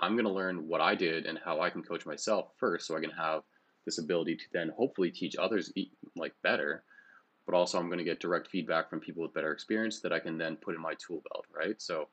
[0.00, 2.96] I'm going to learn what I did and how I can coach myself first so
[2.96, 3.42] I can have
[3.84, 5.72] this ability to then hopefully teach others
[6.16, 6.84] like better.
[7.46, 10.20] but also I'm going to get direct feedback from people with better experience that I
[10.20, 11.80] can then put in my tool belt, right?
[11.80, 12.08] So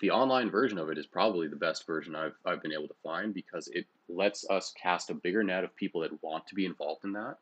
[0.00, 2.94] the online version of it is probably the best version I've, I've been able to
[3.02, 6.66] find because it lets us cast a bigger net of people that want to be
[6.66, 7.38] involved in that.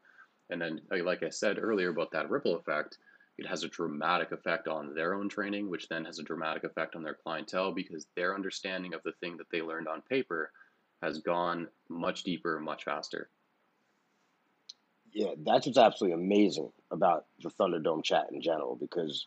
[0.50, 2.98] And then, like I said earlier about that ripple effect,
[3.38, 6.94] it has a dramatic effect on their own training, which then has a dramatic effect
[6.94, 10.50] on their clientele because their understanding of the thing that they learned on paper
[11.02, 13.30] has gone much deeper, much faster.
[15.12, 19.26] Yeah, that's what's absolutely amazing about the Thunderdome chat in general, because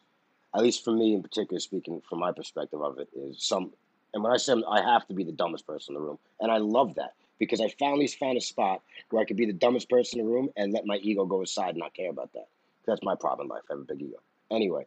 [0.56, 3.74] at least for me in particular, speaking from my perspective of it, is some.
[4.14, 6.52] And when I say I have to be the dumbest person in the room, and
[6.52, 9.90] I love that because I finally found a spot where I could be the dumbest
[9.90, 12.48] person in the room and let my ego go aside and not care about that.
[12.86, 13.64] That's my problem in life.
[13.70, 14.18] I have a big ego.
[14.52, 14.86] Anyway,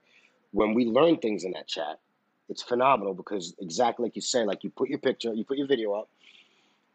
[0.53, 1.99] when we learn things in that chat,
[2.49, 5.67] it's phenomenal because exactly like you say, like you put your picture, you put your
[5.67, 6.09] video up,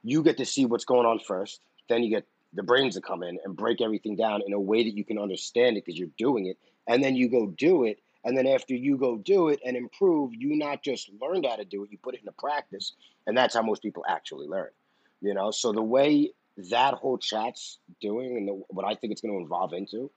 [0.04, 3.24] you get to see what's going on first, then you get the brains to come
[3.24, 6.10] in and break everything down in a way that you can understand it because you're
[6.18, 9.60] doing it, and then you go do it, and then after you go do it
[9.66, 12.94] and improve, you not just learned how to do it, you put it into practice,
[13.28, 14.70] and that's how most people actually learn.
[15.22, 16.32] You know, so the way
[16.70, 20.12] that whole chat's doing and the, what I think it's going to evolve into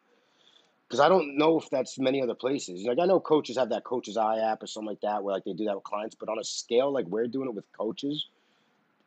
[0.95, 2.85] because I don't know if that's many other places.
[2.85, 5.43] Like I know coaches have that coaches eye app or something like that, where like
[5.43, 6.15] they do that with clients.
[6.15, 8.29] But on a scale like we're doing it with coaches,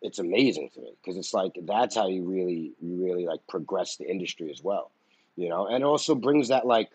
[0.02, 3.95] it's amazing to me because it's like that's how you really, you really like progress
[3.95, 4.91] the industry as well,
[5.38, 5.65] you know.
[5.67, 6.89] And it also brings that like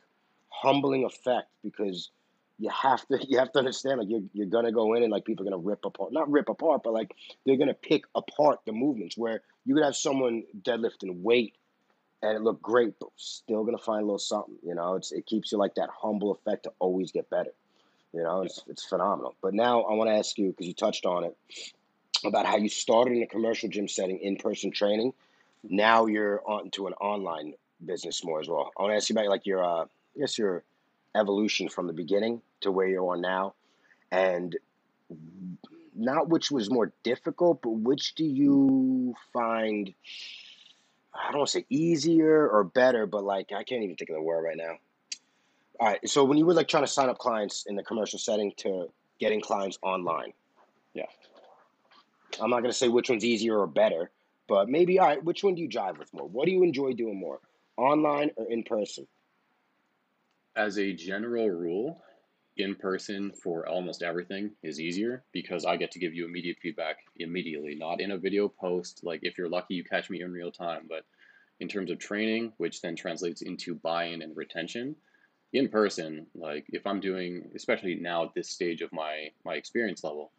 [0.51, 2.11] humbling effect because
[2.59, 5.25] you have to you have to understand like you're you're gonna go in and like
[5.25, 8.73] people are gonna rip apart, not rip apart, but like they're gonna pick apart the
[8.73, 11.55] movements where you could have someone deadlifting weight
[12.23, 14.57] and it looked great, but still gonna find a little something.
[14.65, 17.53] You know, it's it keeps you like that humble effect to always get better.
[18.13, 19.35] You know, it's it's phenomenal.
[19.43, 21.37] But now I want to ask you because you touched on it
[22.25, 25.13] about how you started in a commercial gym setting, in person training.
[25.65, 27.55] Now you're on to an online
[27.85, 28.71] business more as well.
[28.79, 30.63] I want to ask you about like your uh, I guess your
[31.15, 33.55] evolution from the beginning to where you are now,
[34.11, 34.57] and
[35.95, 39.93] not which was more difficult, but which do you find
[41.15, 44.17] I don't want to say easier or better, but like I can't even think of
[44.17, 44.79] the word right now.
[45.81, 48.19] All right, so when you were like trying to sign up clients in the commercial
[48.19, 50.33] setting to getting clients online,
[50.95, 51.07] Yeah.
[52.41, 54.11] I'm not gonna say which one's easier or better,
[54.49, 56.27] but maybe all right, which one do you drive with more?
[56.27, 57.41] What do you enjoy doing more,
[57.77, 59.07] online or in person?
[60.57, 62.03] As a general rule,
[62.57, 66.99] in person for almost everything is easier because I get to give you immediate feedback
[67.17, 69.01] immediately, not in a video post.
[69.03, 70.87] Like if you're lucky, you catch me in real time.
[70.89, 71.05] But
[71.61, 74.97] in terms of training, which then translates into buy in and retention,
[75.53, 80.05] in person, like if I'm doing, especially now at this stage of my my experience
[80.05, 80.33] level,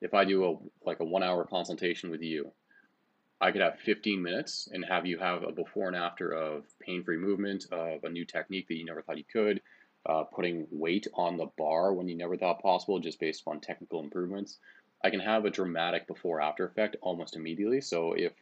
[0.00, 2.50] if I do a like a one hour consultation with you,
[3.40, 7.04] I could have 15 minutes and have you have a before and after of pain
[7.04, 9.60] free movement, of a new technique that you never thought you could,
[10.06, 14.02] uh, putting weight on the bar when you never thought possible just based on technical
[14.02, 14.58] improvements.
[15.04, 17.80] I can have a dramatic before after effect almost immediately.
[17.80, 18.32] So if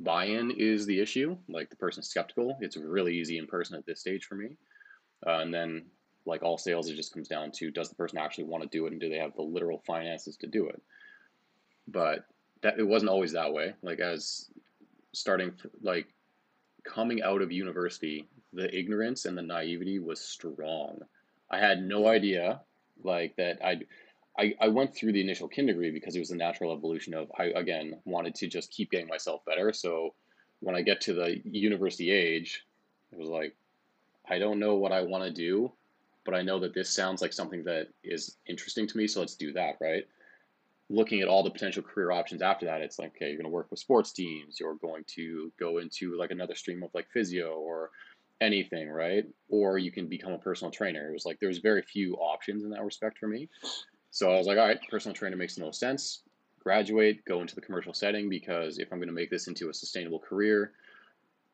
[0.00, 3.86] buy in is the issue, like the person's skeptical, it's really easy in person at
[3.86, 4.56] this stage for me.
[5.26, 5.84] Uh, and then,
[6.24, 8.86] like all sales, it just comes down to does the person actually want to do
[8.86, 10.80] it and do they have the literal finances to do it?
[11.88, 12.26] But
[12.62, 13.74] that it wasn't always that way.
[13.82, 14.50] Like as
[15.12, 16.06] starting like
[16.84, 21.00] coming out of university, the ignorance and the naivety was strong.
[21.50, 22.60] I had no idea
[23.02, 23.86] like that I'd
[24.38, 27.30] I, I went through the initial kin degree because it was a natural evolution of
[27.38, 29.72] I again wanted to just keep getting myself better.
[29.72, 30.14] So
[30.60, 32.64] when I get to the university age,
[33.12, 33.54] it was like
[34.28, 35.72] I don't know what I want to do,
[36.24, 39.34] but I know that this sounds like something that is interesting to me, so let's
[39.34, 40.04] do that, right?
[40.92, 43.50] looking at all the potential career options after that, it's like, okay, you're going to
[43.50, 47.54] work with sports teams, you're going to go into like another stream of like physio
[47.54, 47.90] or
[48.42, 49.24] anything, right?
[49.48, 51.08] Or you can become a personal trainer.
[51.08, 53.48] It was like there's very few options in that respect for me.
[54.10, 56.22] So I was like, all right, personal trainer makes the most sense.
[56.60, 59.74] Graduate, go into the commercial setting because if I'm going to make this into a
[59.74, 60.72] sustainable career,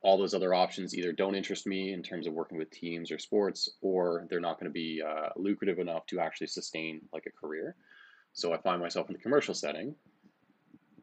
[0.01, 3.19] all those other options either don't interest me in terms of working with teams or
[3.19, 7.47] sports, or they're not going to be uh, lucrative enough to actually sustain like a
[7.47, 7.75] career.
[8.33, 9.95] So I find myself in the commercial setting.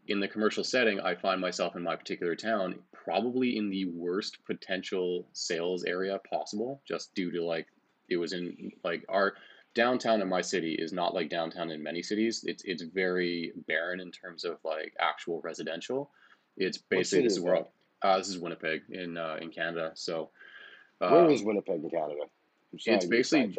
[0.08, 4.38] In the commercial setting, I find myself in my particular town probably in the worst
[4.46, 7.68] potential sales area possible, just due to like
[8.10, 9.34] it was in like our
[9.74, 12.44] downtown in my city is not like downtown in many cities.
[12.46, 16.10] It's it's very barren in terms of like actual residential.
[16.58, 17.66] It's basically this is where
[18.02, 19.92] uh, this is Winnipeg in uh, in Canada.
[19.96, 20.30] So
[21.02, 22.22] uh, where is Winnipeg in Canada?
[22.96, 23.54] it's basically.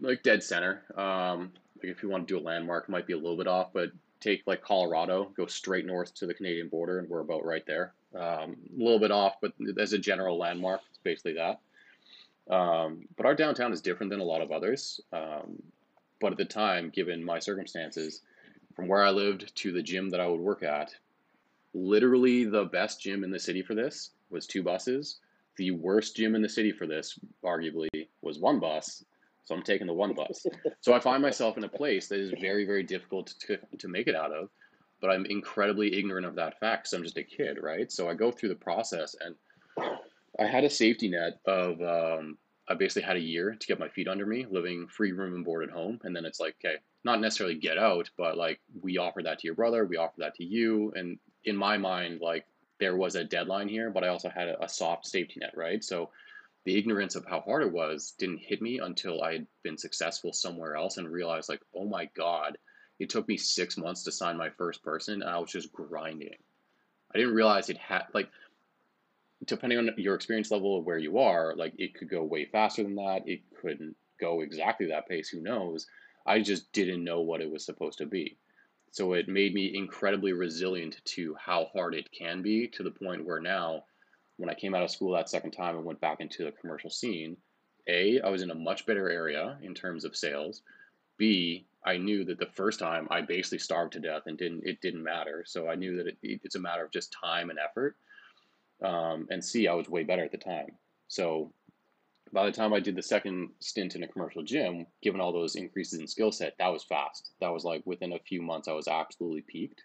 [0.00, 0.82] Like dead center.
[0.96, 3.46] Um, like if you want to do a landmark, it might be a little bit
[3.46, 7.44] off, but take like Colorado, go straight north to the Canadian border, and we're about
[7.44, 7.92] right there.
[8.14, 11.60] Um, a little bit off, but as a general landmark, it's basically that.
[12.52, 15.00] Um, but our downtown is different than a lot of others.
[15.12, 15.62] Um,
[16.20, 18.22] but at the time, given my circumstances,
[18.74, 20.94] from where I lived to the gym that I would work at,
[21.74, 25.18] literally the best gym in the city for this was two buses.
[25.56, 27.88] The worst gym in the city for this, arguably,
[28.22, 29.04] was one bus.
[29.44, 30.46] So I'm taking the one bus.
[30.80, 34.06] so I find myself in a place that is very, very difficult to, to make
[34.06, 34.48] it out of.
[35.00, 37.90] But I'm incredibly ignorant of that fact because I'm just a kid, right?
[37.90, 39.34] So I go through the process and
[40.38, 43.88] I had a safety net of um, I basically had a year to get my
[43.88, 46.76] feet under me, living free room and board at home, and then it's like, okay,
[47.04, 50.34] not necessarily get out, but like we offer that to your brother, we offer that
[50.36, 52.46] to you, and in my mind, like
[52.78, 55.82] there was a deadline here, but I also had a, a soft safety net, right?
[55.82, 56.10] So
[56.64, 60.32] the ignorance of how hard it was didn't hit me until I had been successful
[60.32, 62.58] somewhere else and realized like, oh my god,
[62.98, 66.34] it took me six months to sign my first person, and I was just grinding.
[67.14, 68.28] I didn't realize it had like
[69.44, 72.82] depending on your experience level of where you are, like it could go way faster
[72.82, 73.22] than that.
[73.26, 75.28] It couldn't go exactly that pace.
[75.28, 75.86] Who knows?
[76.24, 78.36] I just didn't know what it was supposed to be.
[78.92, 83.24] So it made me incredibly resilient to how hard it can be to the point
[83.24, 83.84] where now,
[84.42, 86.90] when I came out of school that second time and went back into the commercial
[86.90, 87.36] scene,
[87.86, 90.62] A, I was in a much better area in terms of sales.
[91.16, 94.80] B, I knew that the first time I basically starved to death and didn't it
[94.80, 95.44] didn't matter.
[95.46, 97.96] So I knew that it, it's a matter of just time and effort
[98.82, 100.72] um, and C, I was way better at the time.
[101.08, 101.52] So
[102.32, 105.56] by the time I did the second stint in a commercial gym, given all those
[105.56, 107.30] increases in skill set, that was fast.
[107.40, 109.82] That was like within a few months, I was absolutely peaked.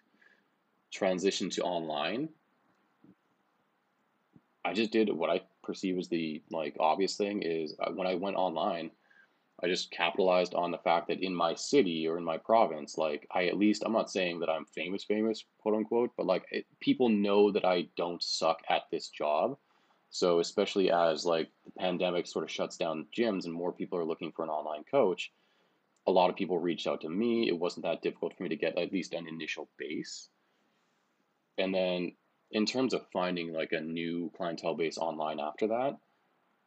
[0.90, 2.28] Transition to online.
[4.68, 8.14] I just did what I perceive as the like obvious thing is uh, when I
[8.14, 8.90] went online,
[9.62, 13.26] I just capitalized on the fact that in my city or in my province, like
[13.30, 16.66] I at least I'm not saying that I'm famous, famous, quote unquote, but like it,
[16.80, 19.56] people know that I don't suck at this job.
[20.10, 24.04] So especially as like the pandemic sort of shuts down gyms and more people are
[24.04, 25.32] looking for an online coach,
[26.06, 27.48] a lot of people reached out to me.
[27.48, 30.28] It wasn't that difficult for me to get at least an initial base.
[31.56, 32.12] And then
[32.50, 35.96] in terms of finding like a new clientele base online after that,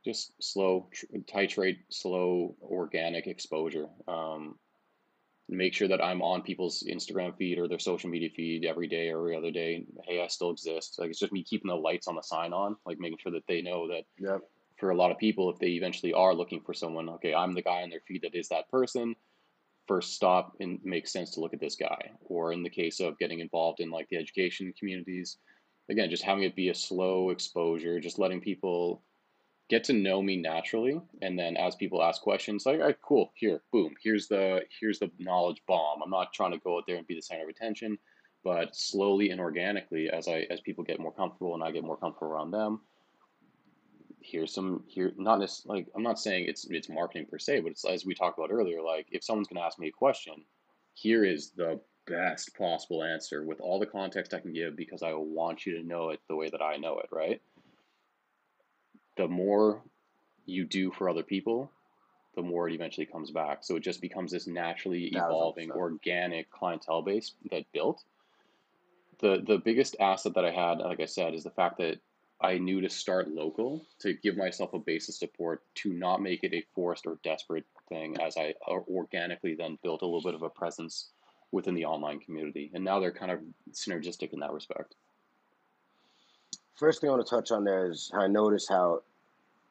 [0.05, 0.89] just slow
[1.31, 3.87] titrate slow organic exposure.
[4.07, 4.57] Um,
[5.49, 9.09] make sure that i'm on people's instagram feed or their social media feed every day
[9.09, 9.85] or every other day.
[10.07, 10.95] Hey i still exist.
[10.97, 13.45] Like it's just me keeping the lights on the sign on like making sure that
[13.47, 14.41] they know that Yep.
[14.77, 17.61] for a lot of people if they eventually are looking for someone okay i'm the
[17.61, 19.15] guy on their feed that is that person.
[19.87, 22.11] First stop and makes sense to look at this guy.
[22.21, 25.37] Or in the case of getting involved in like the education communities
[25.91, 29.03] again just having it be a slow exposure just letting people
[29.69, 33.31] get to know me naturally and then as people ask questions like all right cool
[33.35, 36.01] here boom here's the here's the knowledge bomb.
[36.03, 37.97] I'm not trying to go out there and be the center of attention
[38.43, 41.97] but slowly and organically as i as people get more comfortable and i get more
[41.97, 42.81] comfortable around them
[44.21, 47.71] here's some here not necessarily like i'm not saying it's it's marketing per se but
[47.71, 50.33] it's as we talked about earlier like if someone's to ask me a question
[50.93, 55.13] here is the best possible answer with all the context i can give because i
[55.13, 57.41] want you to know it the way that i know it right
[59.17, 59.81] the more
[60.45, 61.71] you do for other people,
[62.35, 63.59] the more it eventually comes back.
[63.63, 65.75] So it just becomes this naturally evolving, 1000%.
[65.75, 68.03] organic clientele base that built.
[69.19, 71.99] The the biggest asset that I had, like I said, is the fact that
[72.39, 76.43] I knew to start local to give myself a base of support to not make
[76.43, 80.33] it a forced or desperate thing as I uh, organically then built a little bit
[80.33, 81.11] of a presence
[81.51, 82.71] within the online community.
[82.73, 83.39] And now they're kind of
[83.73, 84.95] synergistic in that respect.
[86.75, 89.01] First thing I want to touch on there is how I noticed how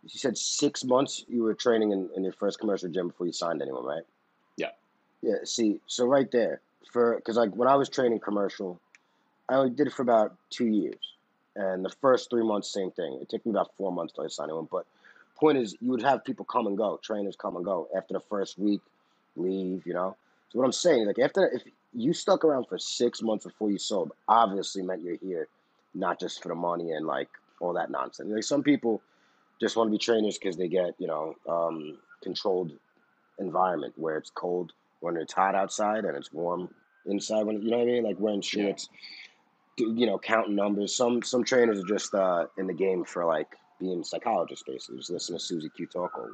[0.02, 3.32] you said six months you were training in, in your first commercial gym before you
[3.32, 4.02] signed anyone, right?
[4.56, 4.70] Yeah.
[5.22, 5.36] Yeah.
[5.44, 6.60] See, so right there,
[6.92, 8.80] for because like when I was training commercial,
[9.48, 11.14] I only did it for about two years,
[11.56, 13.18] and the first three months, same thing.
[13.20, 14.68] It took me about four months to I signed anyone.
[14.70, 14.86] But
[15.36, 18.20] point is, you would have people come and go, trainers come and go after the
[18.20, 18.80] first week,
[19.36, 19.86] leave.
[19.86, 20.16] You know.
[20.50, 23.78] So what I'm saying, like after if you stuck around for six months before you
[23.78, 25.48] sold, obviously meant you're here,
[25.94, 27.28] not just for the money and like
[27.60, 28.30] all that nonsense.
[28.32, 29.02] Like some people
[29.60, 32.72] just want to be trainers because they get you know um, controlled
[33.38, 36.68] environment where it's cold when it's hot outside and it's warm
[37.06, 38.64] inside when you know what I mean like wearing Yeah.
[38.64, 38.88] shorts
[39.76, 43.24] do- you know counting numbers some some trainers are just uh, in the game for
[43.24, 46.32] like being psychologists basically just listen to Susie Q talk all week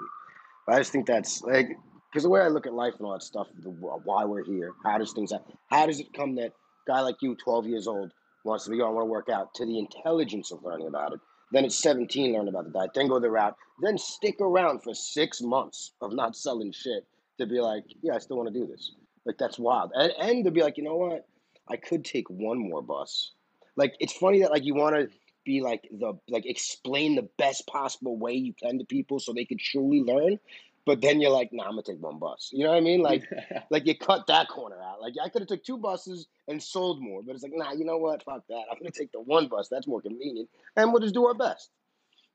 [0.66, 1.78] but I just think that's like
[2.11, 4.44] because the way I look at life and all that stuff the, uh, why we're
[4.44, 5.57] here how does things happen?
[5.70, 6.52] how does it come that
[6.86, 8.12] guy like you 12 years old
[8.44, 11.12] wants to be oh, on want to work out to the intelligence of learning about
[11.12, 11.20] it
[11.52, 14.94] then at 17 learn about the diet then go the route then stick around for
[14.94, 17.04] six months of not selling shit
[17.38, 18.92] to be like yeah I still want to do this
[19.24, 21.26] like that's wild and, and to be like you know what
[21.68, 23.32] I could take one more bus
[23.76, 25.09] like it's funny that like you want to
[25.46, 29.46] be like the like explain the best possible way you can to people so they
[29.46, 30.38] could truly learn.
[30.87, 32.51] But then you're like, nah, I'm gonna take one bus.
[32.53, 33.03] You know what I mean?
[33.03, 33.24] Like,
[33.70, 35.01] like you cut that corner out.
[35.01, 37.84] Like I could have took two buses and sold more, but it's like, nah, you
[37.84, 38.22] know what?
[38.22, 38.64] Fuck that.
[38.70, 39.68] I'm gonna take the one bus.
[39.68, 41.70] That's more convenient, and we'll just do our best.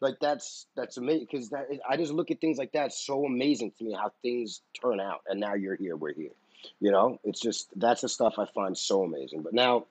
[0.01, 2.87] Like that's that's amazing because that I just look at things like that.
[2.87, 6.31] It's so amazing to me how things turn out, and now you're here, we're here.
[6.79, 9.43] You know, it's just that's the stuff I find so amazing.
[9.43, 9.85] But now,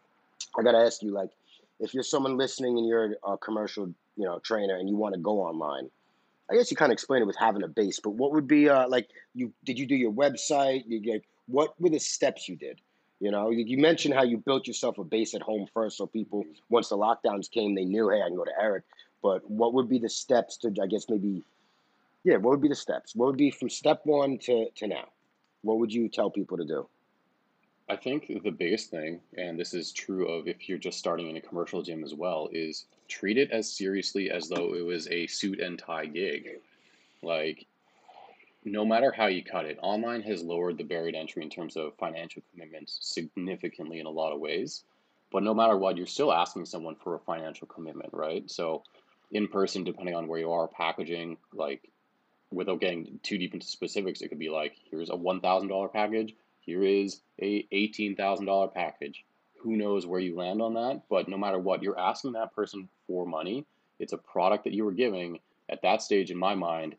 [0.58, 1.30] I gotta ask you, like,
[1.78, 3.86] if you're someone listening and you're a commercial,
[4.16, 5.90] you know, trainer and you want to go online,
[6.50, 8.00] I guess you kind of explained it with having a base.
[8.00, 9.08] But what would be uh, like?
[9.34, 10.84] You did you do your website?
[10.86, 12.80] You like what were the steps you did?
[13.20, 16.06] You know, you, you mentioned how you built yourself a base at home first, so
[16.06, 18.84] people once the lockdowns came, they knew, hey, I can go to Eric.
[19.22, 21.42] But what would be the steps to, I guess, maybe,
[22.24, 23.14] yeah, what would be the steps?
[23.14, 25.04] What would be from step one to, to now?
[25.60, 26.88] What would you tell people to do?
[27.90, 31.36] I think the biggest thing, and this is true of if you're just starting in
[31.36, 35.26] a commercial gym as well, is treat it as seriously as though it was a
[35.26, 36.60] suit and tie gig.
[37.20, 37.66] Like,
[38.64, 41.76] no matter how you cut it, online has lowered the barrier to entry in terms
[41.76, 44.84] of financial commitments significantly in a lot of ways.
[45.32, 48.48] But no matter what, you're still asking someone for a financial commitment, right?
[48.48, 48.84] So,
[49.32, 51.90] in person, depending on where you are, packaging, like,
[52.52, 56.36] without getting too deep into specifics, it could be like, here's a $1,000 package
[56.70, 59.24] here is a $18,000 package.
[59.58, 61.02] Who knows where you land on that?
[61.10, 63.66] But no matter what, you're asking that person for money.
[63.98, 65.40] It's a product that you were giving.
[65.68, 66.94] At that stage, in my mind,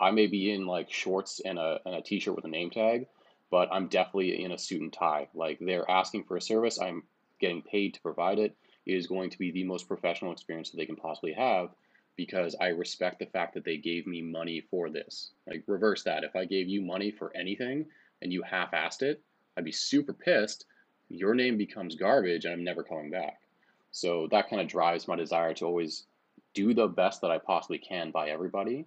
[0.00, 3.06] I may be in like shorts and a, and a t-shirt with a name tag,
[3.50, 5.28] but I'm definitely in a suit and tie.
[5.32, 7.04] Like they're asking for a service, I'm
[7.40, 8.56] getting paid to provide it.
[8.84, 11.70] It is going to be the most professional experience that they can possibly have
[12.16, 15.30] because I respect the fact that they gave me money for this.
[15.46, 16.24] Like reverse that.
[16.24, 17.86] If I gave you money for anything,
[18.24, 19.22] and you half-assed it,
[19.56, 20.64] I'd be super pissed.
[21.08, 23.40] Your name becomes garbage, and I'm never coming back.
[23.92, 26.04] So that kind of drives my desire to always
[26.54, 28.86] do the best that I possibly can by everybody.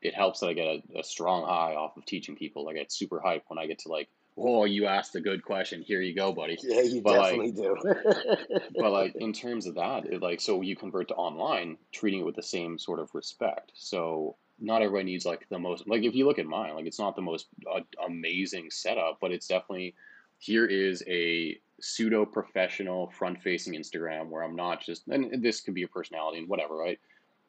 [0.00, 2.68] It helps that I get a, a strong high off of teaching people.
[2.68, 5.82] I get super hyped when I get to like, oh, you asked a good question.
[5.82, 6.56] Here you go, buddy.
[6.62, 8.58] Yeah, you but definitely like, do.
[8.76, 12.26] but like in terms of that, it like so you convert to online, treating it
[12.26, 13.72] with the same sort of respect.
[13.74, 16.98] So not everybody needs like the most like if you look at mine like it's
[16.98, 19.94] not the most uh, amazing setup but it's definitely
[20.38, 25.74] here is a pseudo professional front facing instagram where i'm not just and this could
[25.74, 26.98] be a personality and whatever right?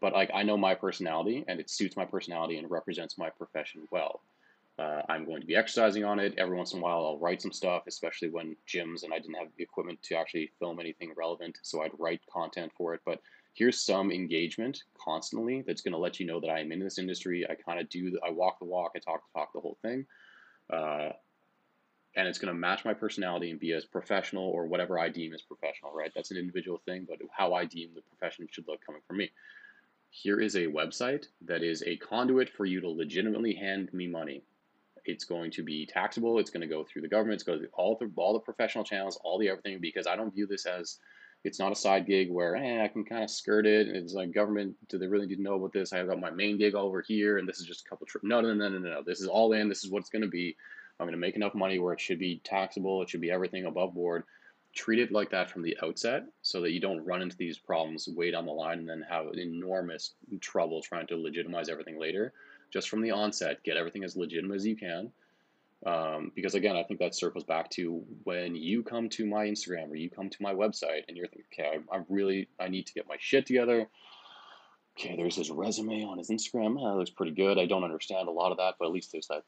[0.01, 3.87] But like i know my personality and it suits my personality and represents my profession
[3.91, 4.21] well.
[4.77, 6.35] Uh, i'm going to be exercising on it.
[6.37, 9.35] Every once in a while i'll write some stuff especially when gyms and i didn't
[9.35, 13.01] have the equipment to actually film anything relevant so i'd write content for it.
[13.05, 13.19] But
[13.53, 16.97] here's some engagement constantly that's going to let you know that I am in this
[16.97, 17.45] industry.
[17.49, 19.77] I kind of do, the, I walk the walk, I talk the talk, the whole
[19.81, 20.05] thing.
[20.71, 21.09] Uh,
[22.15, 25.33] and it's going to match my personality and be as professional or whatever I deem
[25.33, 26.11] as professional, right?
[26.15, 29.31] That's an individual thing, but how I deem the profession should look coming from me.
[30.09, 34.43] Here is a website that is a conduit for you to legitimately hand me money.
[35.05, 36.39] It's going to be taxable.
[36.39, 37.35] It's going to go through the government.
[37.35, 40.33] It's going to all the all the professional channels, all the everything, because I don't
[40.33, 40.97] view this as
[41.43, 43.87] it's not a side gig where eh, I can kind of skirt it.
[43.87, 44.75] It's like government.
[44.89, 45.93] Do they really need to know about this?
[45.93, 48.25] I've got my main gig over here, and this is just a couple trips.
[48.25, 49.03] No, no, no, no, no, no.
[49.05, 49.69] This is all in.
[49.69, 50.55] This is what it's going to be.
[50.99, 53.01] I'm going to make enough money where it should be taxable.
[53.01, 54.23] It should be everything above board.
[54.75, 58.07] Treat it like that from the outset, so that you don't run into these problems
[58.09, 62.33] way down the line, and then have enormous trouble trying to legitimize everything later.
[62.71, 65.11] Just from the onset, get everything as legitimate as you can
[65.85, 69.89] um, because again, I think that circles back to when you come to my Instagram
[69.89, 72.87] or you come to my website and you're thinking, okay, I, am really, I need
[72.87, 73.87] to get my shit together.
[74.99, 76.75] Okay, there's his resume on his Instagram.
[76.75, 77.57] that looks pretty good.
[77.57, 79.43] I don't understand a lot of that, but at least there's that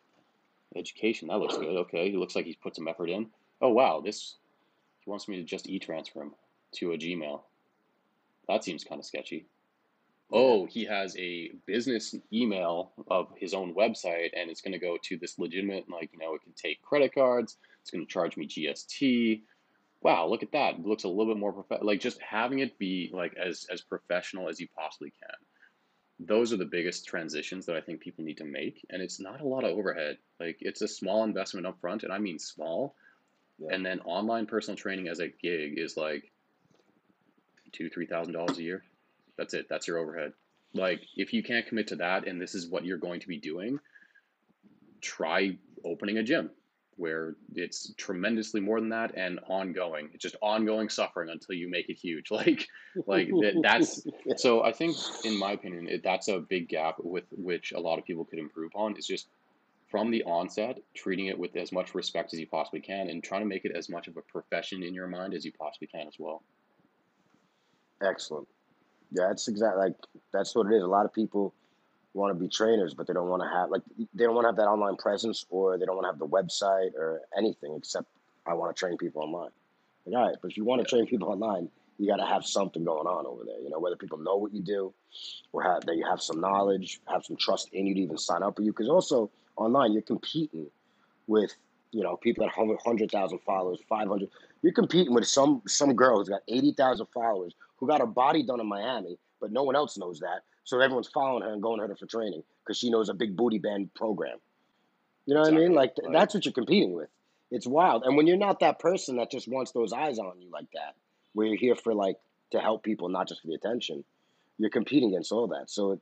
[0.75, 1.27] education.
[1.27, 1.75] That looks good.
[1.75, 3.27] Okay, he looks like he's put some effort in.
[3.61, 4.35] Oh wow, this
[5.01, 6.31] he wants me to just e-transfer him
[6.75, 7.41] to a Gmail.
[8.47, 9.47] That seems kind of sketchy
[10.31, 14.97] oh, he has a business email of his own website and it's going to go
[15.03, 18.37] to this legitimate, like, you know, it can take credit cards, it's going to charge
[18.37, 19.41] me GST.
[20.01, 20.75] Wow, look at that.
[20.75, 23.81] It looks a little bit more prof- like just having it be like as as
[23.81, 26.27] professional as you possibly can.
[26.27, 29.41] Those are the biggest transitions that I think people need to make and it's not
[29.41, 30.17] a lot of overhead.
[30.39, 32.95] Like it's a small investment up front and I mean small.
[33.59, 33.75] Yeah.
[33.75, 36.31] And then online personal training as a gig is like
[37.71, 38.83] two, three thousand dollars a year.
[39.37, 39.67] That's it.
[39.69, 40.33] That's your overhead.
[40.73, 43.37] Like if you can't commit to that and this is what you're going to be
[43.37, 43.79] doing,
[45.01, 46.51] try opening a gym
[46.97, 50.09] where it's tremendously more than that and ongoing.
[50.13, 52.29] It's just ongoing suffering until you make it huge.
[52.41, 52.67] Like
[53.07, 54.05] like that, that's
[54.41, 57.99] so I think in my opinion it, that's a big gap with which a lot
[57.99, 59.27] of people could improve on is just
[59.89, 63.41] from the onset treating it with as much respect as you possibly can and trying
[63.41, 66.07] to make it as much of a profession in your mind as you possibly can
[66.07, 66.41] as well.
[68.01, 68.47] Excellent.
[69.11, 69.95] Yeah, that's exactly like
[70.31, 70.83] that's what it is.
[70.83, 71.53] A lot of people
[72.13, 73.81] want to be trainers, but they don't want to have like
[74.13, 76.27] they don't want to have that online presence, or they don't want to have the
[76.27, 78.07] website or anything except
[78.45, 79.51] I want to train people online.
[80.05, 82.45] Like, all right, but if you want to train people online, you got to have
[82.45, 83.59] something going on over there.
[83.59, 84.93] You know, whether people know what you do,
[85.51, 88.43] or have, that you have some knowledge, have some trust in you to even sign
[88.43, 88.71] up for you.
[88.71, 90.67] Because also online, you're competing
[91.27, 91.53] with
[91.91, 94.29] you know people that have hundred thousand followers, five hundred.
[94.61, 98.43] You're competing with some some girl who's got eighty thousand followers who got her body
[98.43, 100.43] done in Miami, but no one else knows that.
[100.63, 103.35] So everyone's following her and going to her for training because she knows a big
[103.35, 104.37] booty band program.
[105.25, 105.71] You know what I mean?
[105.71, 105.75] Exactly.
[105.75, 106.13] Like Right.
[106.13, 107.09] that's what you're competing with.
[107.49, 108.03] It's wild.
[108.05, 110.95] And when you're not that person that just wants those eyes on you like that,
[111.33, 112.17] where you're here for like
[112.51, 114.03] to help people, not just for the attention,
[114.57, 115.69] you're competing against all that.
[115.69, 115.99] So it,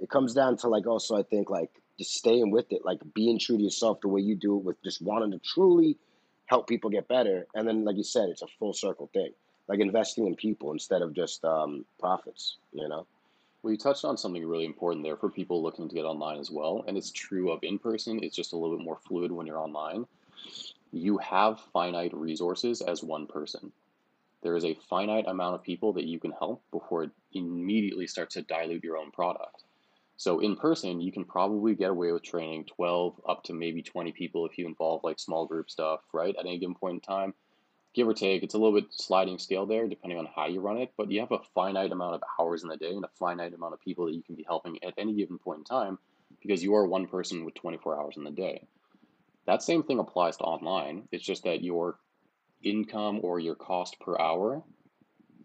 [0.00, 3.38] it comes down to like also I think like just staying with it, like being
[3.38, 5.98] true to yourself the way you do it with just wanting to truly
[6.46, 7.46] help people get better.
[7.54, 9.32] And then like you said, it's a full circle thing.
[9.68, 13.06] Like investing in people instead of just um, profits, you know?
[13.62, 16.50] Well, you touched on something really important there for people looking to get online as
[16.50, 18.20] well, and it's true of in person.
[18.22, 20.06] It's just a little bit more fluid when you're online.
[20.92, 23.72] You have finite resources as one person.
[24.42, 28.34] There is a finite amount of people that you can help before it immediately starts
[28.34, 29.64] to dilute your own product.
[30.16, 34.12] So in person, you can probably get away with training 12 up to maybe 20
[34.12, 36.34] people if you involve like small group stuff, right?
[36.36, 37.34] At any given point in time,
[37.94, 40.78] give or take, it's a little bit sliding scale there depending on how you run
[40.78, 43.54] it, but you have a finite amount of hours in the day and a finite
[43.54, 45.98] amount of people that you can be helping at any given point in time
[46.40, 48.66] because you are one person with 24 hours in the day.
[49.46, 51.08] That same thing applies to online.
[51.10, 51.98] It's just that your
[52.62, 54.62] income or your cost per hour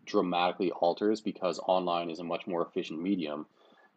[0.06, 3.46] dramatically alters because online is a much more efficient medium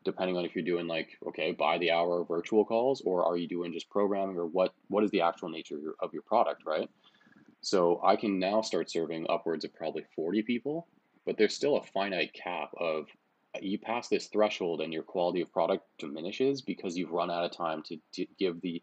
[0.04, 3.48] depending on if you're doing like okay by the hour virtual calls or are you
[3.48, 6.62] doing just programming or what what is the actual nature of your, of your product
[6.64, 6.88] right
[7.60, 10.86] so i can now start serving upwards of probably 40 people
[11.24, 13.06] but there's still a finite cap of
[13.54, 17.44] uh, you pass this threshold and your quality of product diminishes because you've run out
[17.44, 18.82] of time to, to give the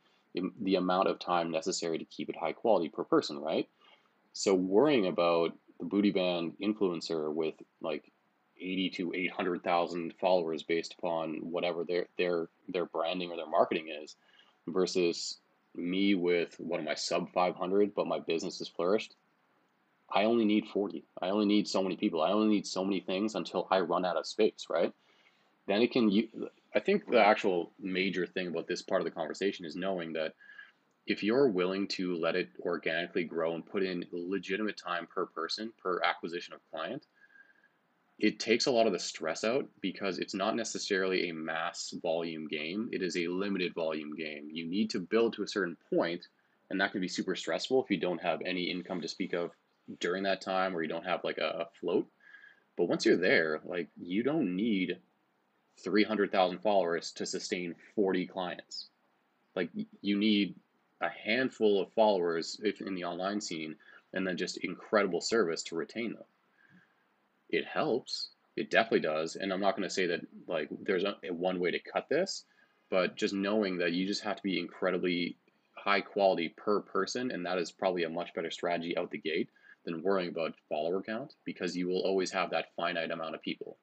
[0.62, 3.68] the amount of time necessary to keep it high quality per person right?
[4.34, 8.12] So worrying about the booty band influencer with like
[8.60, 14.16] 80 to 800,000 followers based upon whatever their their their branding or their marketing is
[14.68, 15.40] versus
[15.76, 19.16] me with one of my sub 500 but my business has flourished
[20.10, 22.22] I only need 40 I only need so many people.
[22.22, 24.94] I only need so many things until I run out of space right?
[25.68, 26.28] Then it can you
[26.76, 30.34] I think the actual major thing about this part of the conversation is knowing that
[31.06, 35.72] if you're willing to let it organically grow and put in legitimate time per person
[35.82, 37.06] per acquisition of client
[38.20, 42.48] it takes a lot of the stress out because it's not necessarily a mass volume
[42.48, 42.90] game.
[42.92, 44.50] It is a limited volume game.
[44.52, 46.28] You need to build to a certain point
[46.70, 49.52] and that can be super stressful if you don't have any income to speak of
[50.00, 52.08] during that time or you don't have like a, float.
[52.78, 54.98] But once you're there like you don't need
[55.80, 58.88] 300,000 followers to sustain 40 clients.
[59.56, 59.70] Like
[60.02, 60.56] you need
[61.02, 63.76] a handful of followers if in the online scene
[64.14, 66.24] and then just incredible service to retain them
[67.54, 71.16] it helps it definitely does and i'm not going to say that like there's a,
[71.32, 72.46] one way to cut this
[72.90, 75.38] but just knowing that you just have to be incredibly
[75.74, 79.50] high quality per person and that is probably a much better strategy out the gate
[79.86, 83.78] than worrying about follower count because you will always have that finite amount of people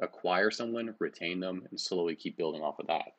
[0.00, 3.12] acquire someone retain them and slowly keep building off of that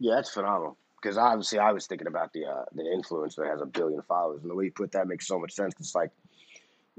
[0.00, 0.76] Yeah, that's phenomenal.
[1.00, 4.42] Because obviously, I was thinking about the uh, the influencer that has a billion followers,
[4.42, 5.74] and the way you put that makes so much sense.
[5.78, 6.10] It's like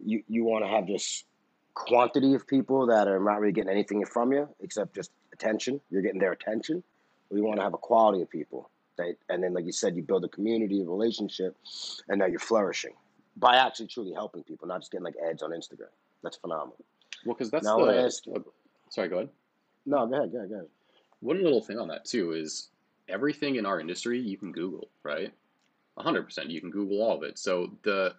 [0.06, 1.26] you you want to have just
[1.74, 5.80] quantity of people that are not really getting anything from you except just attention.
[5.90, 6.84] You're getting their attention.
[7.32, 10.04] You want to have a quality of people that, and then like you said, you
[10.04, 11.56] build a community, a relationship,
[12.10, 12.92] and now you're flourishing
[13.38, 15.88] by actually truly helping people, not just getting like ads on Instagram.
[16.24, 16.76] That's phenomenal.
[17.26, 18.34] well because that's Now I want the ask you.
[18.46, 18.52] oh,
[18.90, 19.30] sorry go ahead
[19.86, 20.68] No, go ahead, go ahead, go ahead.
[21.22, 22.68] one little thing on that too is
[23.08, 25.34] everything in our industry you can google right
[25.98, 28.14] 100% you can google all of it so the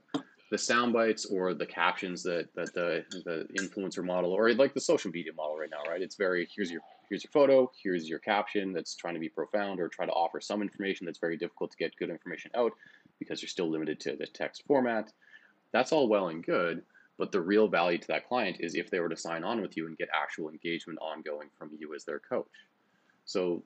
[0.53, 4.81] the sound bites or the captions that that the the influencer model or like the
[4.81, 6.03] social media model right now right?
[6.03, 9.81] It's very here's your here's your photo here's your caption that's trying to be profound
[9.81, 12.73] or try to offer some information that's very difficult to get good information out
[13.19, 15.11] because you're still limited to the text format.
[15.73, 16.83] That's all well and good
[17.17, 19.75] but the real value to that client is if they were to sign on with
[19.75, 22.47] you and get actual engagement ongoing from you as their coach.
[23.25, 23.63] So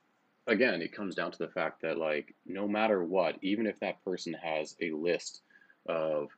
[0.46, 4.04] again, it comes down to the fact that like no matter what, even if that
[4.04, 5.40] person has a list
[5.86, 6.28] of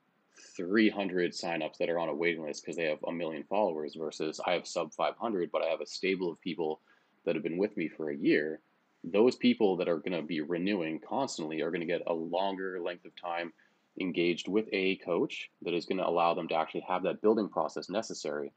[0.56, 4.40] 300 signups that are on a waiting list because they have a million followers versus
[4.44, 6.80] I have sub 500, but I have a stable of people
[7.24, 8.60] that have been with me for a year,
[9.04, 12.80] those people that are going to be renewing constantly are going to get a longer
[12.80, 13.52] length of time
[14.00, 17.48] engaged with a coach that is going to allow them to actually have that building
[17.48, 18.52] process necessary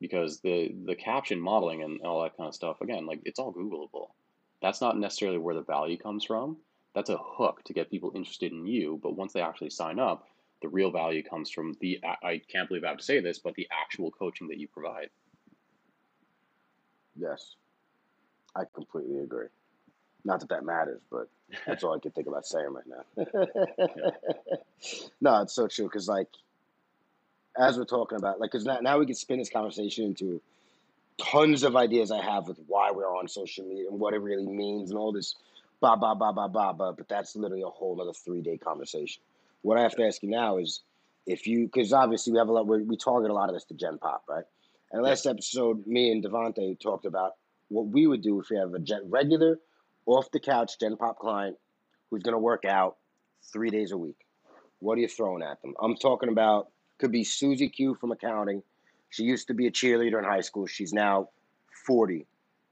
[0.00, 3.52] because the the caption modeling and all that kind of stuff again like it's all
[3.52, 4.08] googleable.
[4.62, 6.56] That's not necessarily where the value comes from.
[6.94, 10.26] That's a hook to get people interested in you but once they actually sign up
[10.64, 13.54] the real value comes from the i can't believe i have to say this but
[13.54, 15.10] the actual coaching that you provide
[17.16, 17.54] Yes,
[18.56, 19.46] I completely agree.
[20.24, 21.28] Not that that matters, but
[21.66, 23.24] that's all I can think about saying right now.
[23.96, 24.10] yeah
[25.20, 26.28] no, it's so true because, like,
[27.56, 30.40] as we're talking about, like, because now, now we can spin this conversation into
[31.18, 34.46] tons of ideas I have with why we're on social media and what it really
[34.46, 35.36] means and all this
[35.80, 36.92] blah, blah, blah, blah, blah, blah.
[36.92, 39.22] But that's literally a whole other three day conversation.
[39.64, 40.82] What I have to ask you now is
[41.26, 43.64] if you, because obviously we have a lot, we we target a lot of this
[43.64, 44.44] to Gen Pop, right?
[44.92, 47.32] And last episode, me and Devontae talked about
[47.68, 49.58] what we would do if we have a gen, regular,
[50.04, 51.56] off the couch Gen Pop client
[52.10, 52.98] who's going to work out
[53.54, 54.18] three days a week.
[54.80, 55.72] What are you throwing at them?
[55.80, 58.62] I'm talking about could be Susie Q from accounting.
[59.08, 60.66] She used to be a cheerleader in high school.
[60.66, 61.30] She's now
[61.86, 62.26] 40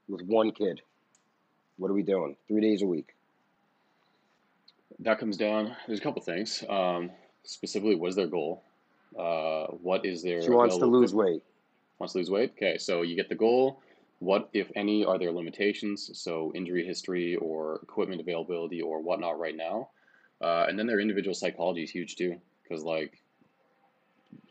[0.07, 0.79] with one kid.
[1.77, 2.35] What are we doing?
[2.47, 3.15] Three days a week.
[4.99, 6.63] That comes down there's a couple things.
[6.69, 7.11] Um,
[7.43, 8.63] specifically what is their goal?
[9.17, 11.41] Uh, what is She their wants to lose weight.
[11.99, 12.51] wants to lose weight?
[12.57, 13.81] Okay so you get the goal.
[14.19, 16.09] What if any are there limitations?
[16.13, 19.89] So injury history or equipment availability or whatnot right now.
[20.41, 23.21] Uh, and then their individual psychology is huge too because like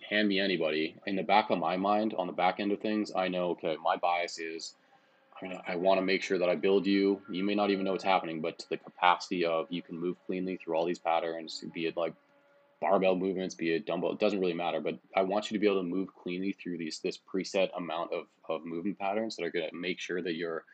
[0.09, 0.97] hand me anybody.
[1.07, 3.77] In the back of my mind on the back end of things i know okay
[3.83, 4.75] my bias is
[5.67, 7.21] I, want to make sure that I build you.
[7.31, 10.17] You may not even know what's happening, but to the capacity of you can move
[10.27, 12.15] cleanly through all these patterns, be it like
[12.81, 14.81] barbell movements, be it dumbbell, it doesn't really matter.
[14.81, 18.13] But I want you to be able to move cleanly through these this preset amount
[18.13, 20.65] of, of movement patterns that are going to make sure that you're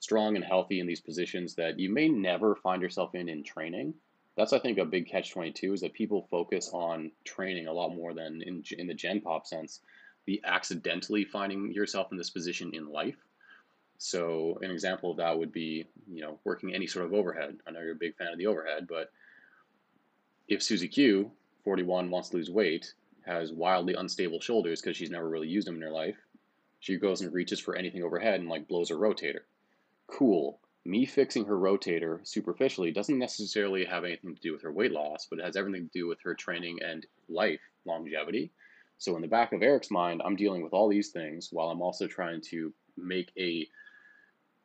[0.00, 3.94] strong and healthy in these positions that you may never find yourself in in training.
[4.36, 7.72] That's I think a big catch twenty two is that people focus on training a
[7.72, 9.80] lot more than in in the Gen Pop sense,
[10.26, 13.16] the accidentally finding yourself in this position in life.
[13.98, 17.56] So an example of that would be, you know, working any sort of overhead.
[17.66, 19.10] I know you're a big fan of the overhead, but
[20.48, 21.30] if Susie Q,
[21.64, 22.92] 41, wants to lose weight,
[23.24, 26.16] has wildly unstable shoulders because she's never really used them in her life,
[26.80, 29.40] she goes and reaches for anything overhead and like blows her rotator.
[30.06, 30.60] Cool.
[30.84, 35.26] Me fixing her rotator superficially doesn't necessarily have anything to do with her weight loss,
[35.30, 38.52] but it has everything to do with her training and life longevity.
[38.98, 41.80] So in the back of Eric's mind, I'm dealing with all these things while I'm
[41.80, 43.66] also trying to make a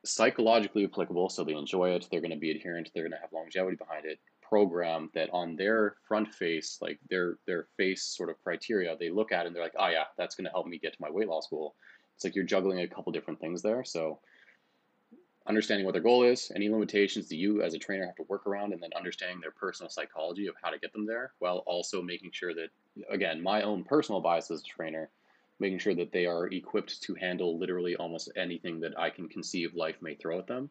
[0.05, 3.33] psychologically applicable, so they enjoy it, they're going to be adherent, they're going to have
[3.33, 4.19] longevity behind it.
[4.41, 9.31] Program that on their front face, like their their face sort of criteria, they look
[9.31, 11.27] at and they're like, oh yeah, that's going to help me get to my weight
[11.27, 11.75] loss goal.
[12.15, 13.83] It's like you're juggling a couple different things there.
[13.83, 14.19] So
[15.47, 18.47] understanding what their goal is, any limitations that you as a trainer have to work
[18.47, 22.01] around, and then understanding their personal psychology of how to get them there, while also
[22.01, 22.69] making sure that,
[23.09, 25.09] again, my own personal bias as a trainer,
[25.59, 29.75] making sure that they are equipped to handle literally almost anything that I can conceive
[29.75, 30.69] life may throw at them.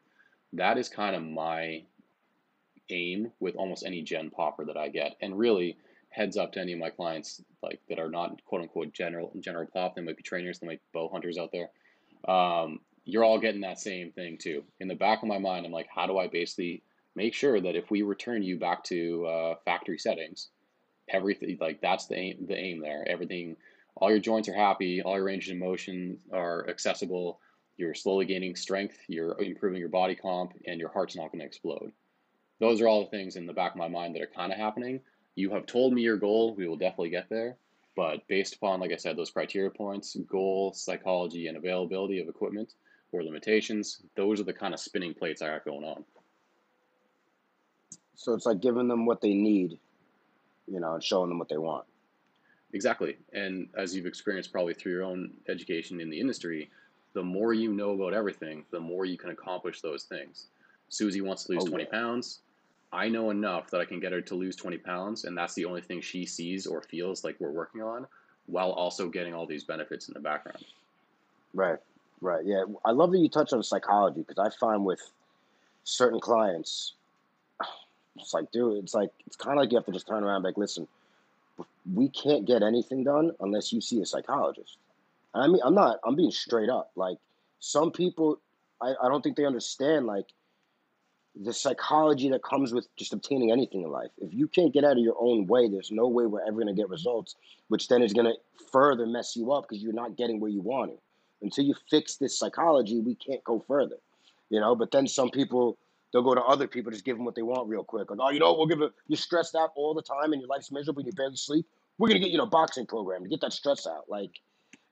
[0.54, 1.84] That is kind of my
[2.90, 5.16] aim with almost any gen popper that I get.
[5.20, 5.76] And really,
[6.10, 9.66] heads up to any of my clients like that are not quote unquote general general
[9.66, 9.94] pop.
[9.94, 11.70] They might be trainers, they might be bow hunters out there.
[12.26, 14.64] Um, you're all getting that same thing too.
[14.80, 16.82] In the back of my mind, I'm like, how do I basically
[17.14, 20.48] make sure that if we return you back to uh, factory settings,
[21.08, 23.06] everything like that's the aim, the aim there.
[23.08, 23.56] Everything,
[24.00, 27.40] all your joints are happy, all your ranges of motion are accessible.
[27.76, 28.98] You're slowly gaining strength.
[29.08, 31.92] You're improving your body comp, and your heart's not going to explode.
[32.60, 34.58] Those are all the things in the back of my mind that are kind of
[34.58, 35.00] happening.
[35.34, 36.54] You have told me your goal.
[36.54, 37.56] We will definitely get there.
[37.96, 42.72] But based upon, like I said, those criteria points, goal, psychology, and availability of equipment
[43.10, 46.04] or limitations, those are the kind of spinning plates I got going on.
[48.14, 49.78] So it's like giving them what they need,
[50.66, 51.86] you know, and showing them what they want.
[52.72, 53.16] Exactly.
[53.32, 56.70] And as you've experienced probably through your own education in the industry,
[57.14, 60.46] the more you know about everything, the more you can accomplish those things.
[60.88, 61.90] Susie wants to lose Oh 20 yeah.
[61.90, 62.40] pounds.
[62.92, 65.64] I know enough that I can get her to lose 20 pounds, and that's the
[65.64, 68.06] only thing she sees or feels like we're working on,
[68.46, 70.64] while also getting all these benefits in the background.
[71.54, 71.78] Right.
[72.20, 72.44] Right.
[72.44, 72.64] Yeah.
[72.84, 75.00] I love that you touch on psychology because I find with
[75.84, 76.94] certain clients,
[78.16, 80.36] it's like, dude, it's like it's kind of like you have to just turn around
[80.36, 80.88] and be like, listen,
[81.92, 84.78] we can't get anything done unless you see a psychologist.
[85.34, 86.90] I mean, I'm not, I'm being straight up.
[86.96, 87.18] Like,
[87.60, 88.40] some people,
[88.80, 90.26] I, I don't think they understand, like,
[91.40, 94.10] the psychology that comes with just obtaining anything in life.
[94.18, 96.66] If you can't get out of your own way, there's no way we're ever going
[96.66, 97.36] to get results,
[97.68, 98.34] which then is going to
[98.72, 101.00] further mess you up because you're not getting where you want it.
[101.40, 103.96] Until you fix this psychology, we can't go further,
[104.50, 104.74] you know.
[104.74, 105.78] But then some people,
[106.12, 108.10] they'll go to other people, just give them what they want real quick.
[108.10, 110.48] Like, oh, you know, we'll give it, you're stressed out all the time and your
[110.48, 111.66] life's miserable and you barely sleep.
[111.98, 114.04] We're going to get you in a boxing program to get that stress out.
[114.08, 114.32] Like,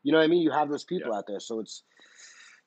[0.03, 0.43] You know what I mean?
[0.43, 1.83] You have those people out there, so it's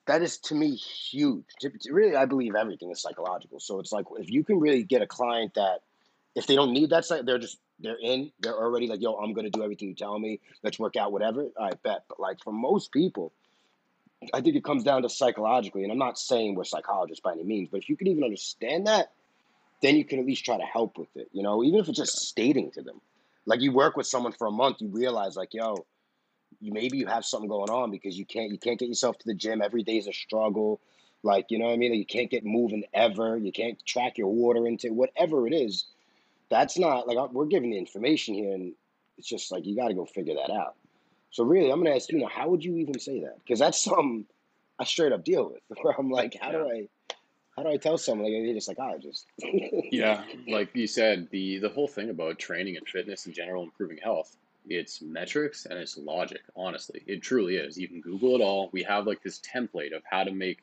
[0.08, 1.46] that is to me huge.
[1.90, 3.60] Really, I believe everything is psychological.
[3.60, 5.82] So it's like if you can really get a client that
[6.36, 8.32] if they don't need that they're just they're in.
[8.40, 10.40] They're already like, yo, I'm gonna do everything you tell me.
[10.64, 11.48] Let's work out whatever.
[11.60, 12.04] I bet.
[12.10, 13.34] But like for most people,
[14.34, 15.84] I think it comes down to psychologically.
[15.84, 18.88] And I'm not saying we're psychologists by any means, but if you can even understand
[18.88, 19.12] that,
[19.82, 21.30] then you can at least try to help with it.
[21.32, 23.00] You know, even if it's just stating to them.
[23.46, 25.86] Like you work with someone for a month, you realize like, yo,
[26.60, 29.26] you maybe you have something going on because you can't you can't get yourself to
[29.26, 30.80] the gym every day is a struggle
[31.24, 34.18] like you know what i mean like, you can't get moving ever you can't track
[34.18, 35.86] your water into whatever it is
[36.50, 38.74] that's not like uh, we're giving the information here and
[39.18, 40.76] it's just like you got to go figure that out
[41.32, 43.38] so really i'm going to ask you now how would you even say that?
[43.40, 44.26] Because that's something
[44.80, 46.88] i straight up deal with where i'm like how do i
[47.56, 48.32] how do i tell someone?
[48.32, 49.26] Like you're just like oh just
[49.92, 53.98] yeah like you said the the whole thing about training and fitness in general improving
[53.98, 54.36] health
[54.68, 57.02] it's metrics and it's logic honestly.
[57.08, 57.78] It truly is.
[57.78, 58.70] You can google it all.
[58.72, 60.60] We have like this template of how to make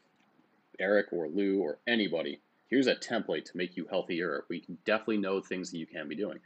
[0.79, 2.39] eric or lou or anybody
[2.69, 4.45] here's a template to make you healthier.
[4.49, 6.39] We definitely know things that you can be doing.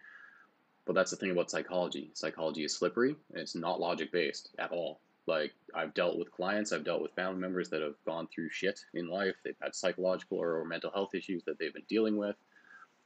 [0.91, 2.11] But that's the thing about psychology.
[2.15, 4.99] Psychology is slippery and it's not logic based at all.
[5.29, 8.81] Like I've dealt with clients, I've dealt with family members that have gone through shit
[8.93, 9.37] in life.
[9.45, 12.35] They've had psychological or mental health issues that they've been dealing with.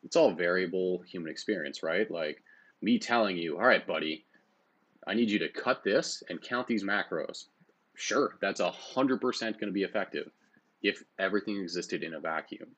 [0.03, 2.11] It's all variable human experience, right?
[2.11, 2.43] Like
[2.81, 4.25] me telling you, all right, buddy,
[5.07, 7.49] I need you to cut this and count these macros.
[7.97, 10.31] Sure, that's a hundred percent going to be effective
[10.83, 12.69] if everything existed in a vacuum.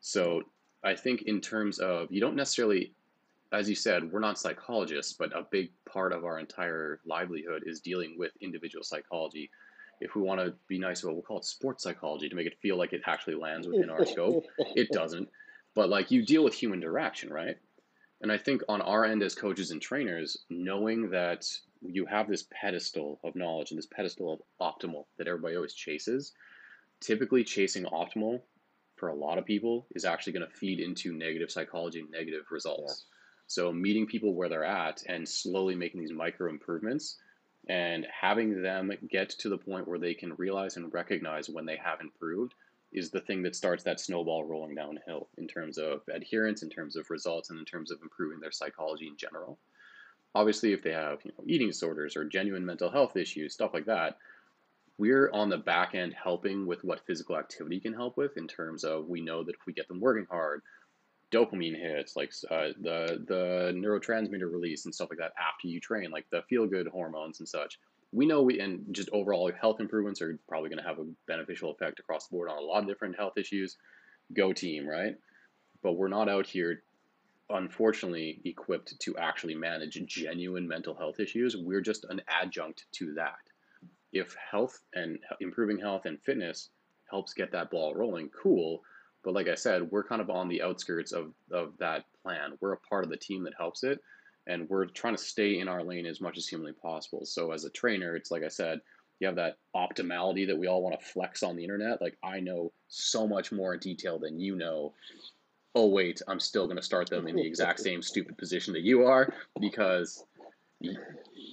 [0.00, 0.42] So
[0.84, 2.92] I think in terms of you don't necessarily,
[3.52, 7.80] as you said, we're not psychologists, but a big part of our entire livelihood is
[7.80, 9.50] dealing with individual psychology.
[10.00, 12.58] If we want to be nice about, we'll call it sports psychology to make it
[12.60, 14.44] feel like it actually lands within our scope.
[14.74, 15.28] It doesn't,
[15.74, 17.56] but like you deal with human interaction, right?
[18.22, 21.46] And I think on our end as coaches and trainers, knowing that
[21.82, 26.32] you have this pedestal of knowledge and this pedestal of optimal that everybody always chases,
[27.00, 28.40] typically chasing optimal
[28.96, 32.44] for a lot of people is actually going to feed into negative psychology and negative
[32.50, 33.06] results.
[33.52, 37.18] So meeting people where they're at and slowly making these micro improvements
[37.68, 41.76] and having them get to the point where they can realize and recognize when they
[41.76, 42.54] have improved
[42.94, 46.96] is the thing that starts that snowball rolling downhill in terms of adherence, in terms
[46.96, 49.58] of results, and in terms of improving their psychology in general.
[50.34, 53.84] Obviously, if they have you know, eating disorders or genuine mental health issues, stuff like
[53.84, 54.16] that,
[54.96, 58.82] we're on the back end helping with what physical activity can help with in terms
[58.82, 60.62] of we know that if we get them working hard,
[61.32, 66.10] dopamine hits, like uh, the the neurotransmitter release and stuff like that after you train,
[66.10, 67.78] like the feel good hormones and such.
[68.12, 71.70] We know we and just overall health improvements are probably going to have a beneficial
[71.70, 73.76] effect across the board on a lot of different health issues.
[74.34, 75.16] Go team, right?
[75.82, 76.82] But we're not out here,
[77.48, 81.56] unfortunately, equipped to actually manage genuine mental health issues.
[81.56, 83.38] We're just an adjunct to that
[84.12, 86.68] if health and improving health and fitness
[87.10, 88.82] helps get that ball rolling, cool.
[89.24, 92.58] But like I said, we're kind of on the outskirts of, of that plan.
[92.60, 94.00] We're a part of the team that helps it,
[94.46, 97.24] and we're trying to stay in our lane as much as humanly possible.
[97.24, 98.80] So as a trainer, it's like I said,
[99.20, 102.02] you have that optimality that we all want to flex on the internet.
[102.02, 104.92] Like I know so much more in detail than you know.
[105.74, 108.82] Oh wait, I'm still going to start them in the exact same stupid position that
[108.82, 110.24] you are because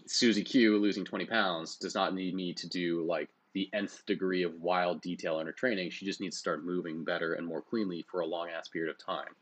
[0.08, 4.43] Susie Q losing 20 pounds does not need me to do like the nth degree
[4.43, 5.89] of wild detail in her training.
[5.89, 8.91] She just needs to start moving better and more cleanly for a long ass period
[8.91, 9.36] of time.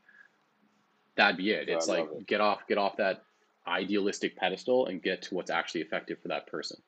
[1.15, 1.67] That'd be it.
[1.67, 2.27] It's like it.
[2.27, 3.23] get off get off that
[3.67, 6.79] idealistic pedestal and get to what's actually effective for that person.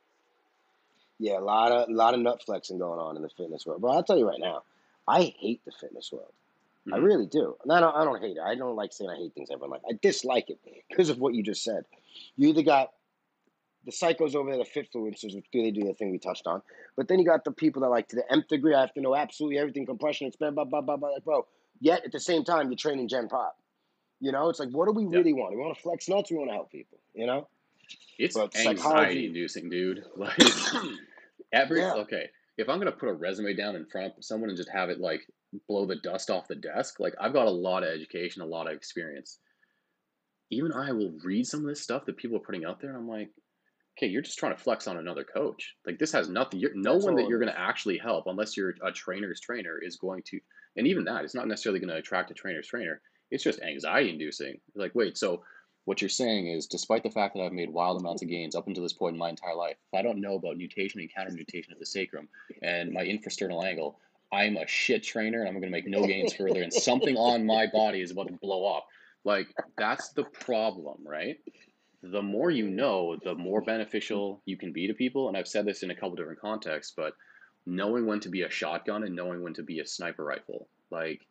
[1.18, 3.82] Yeah, a lot of a lot of nut flexing going on in the fitness world.
[3.82, 4.64] But I'll tell you right now,
[5.08, 6.32] I hate the fitness world.
[6.88, 6.94] Mm-hmm.
[6.94, 7.58] I really do.
[7.64, 8.44] And I don't I don't hate it.
[8.44, 9.82] I don't like saying I hate things everyone like.
[9.90, 10.60] I dislike it
[10.90, 11.84] because of what you just said.
[12.38, 12.92] You either got
[13.86, 16.48] the psychos over there, the fit fluencers, which do they do the thing we touched
[16.48, 16.62] on.
[16.98, 19.02] But then you got the people that like to the nth degree, I have to
[19.02, 21.46] know absolutely everything, compression, expand, blah, blah, blah, blah, like, bro.
[21.80, 23.56] Yet at the same time, you're training Gen Pop.
[24.20, 25.56] You know, it's like, what do we really want?
[25.56, 27.48] We want to flex nuts, we want to help people, you know?
[28.18, 30.04] It's but anxiety inducing, dude.
[30.18, 30.38] Like
[31.54, 31.94] every yeah.
[31.94, 32.30] okay.
[32.58, 35.00] If I'm gonna put a resume down in front of someone and just have it
[35.00, 35.22] like
[35.68, 38.68] blow the dust off the desk, like I've got a lot of education, a lot
[38.68, 39.40] of experience.
[40.52, 42.98] Even I will read some of this stuff that people are putting out there, and
[42.98, 43.30] I'm like,
[44.00, 45.76] okay, you're just trying to flex on another coach.
[45.86, 46.60] Like this has nothing.
[46.60, 49.78] You're, no That's one that you're going to actually help, unless you're a trainer's trainer,
[49.82, 50.40] is going to.
[50.78, 53.02] And even that, it's not necessarily going to attract a trainer's trainer.
[53.30, 54.60] It's just anxiety inducing.
[54.74, 55.44] Like, wait, so
[55.84, 58.68] what you're saying is, despite the fact that I've made wild amounts of gains up
[58.68, 61.32] until this point in my entire life, if I don't know about nutation and counter
[61.32, 62.30] nutation of the sacrum
[62.62, 64.00] and my infrasternal angle,
[64.32, 67.46] I'm a shit trainer and I'm going to make no gains further, and something on
[67.46, 68.88] my body is about to blow up.
[69.26, 69.48] Like
[69.78, 71.38] that's the problem, right?
[72.02, 75.28] The more you know, the more beneficial you can be to people.
[75.28, 77.14] And I've said this in a couple different contexts, but
[77.66, 80.68] knowing when to be a shotgun and knowing when to be a sniper rifle.
[80.92, 81.22] Like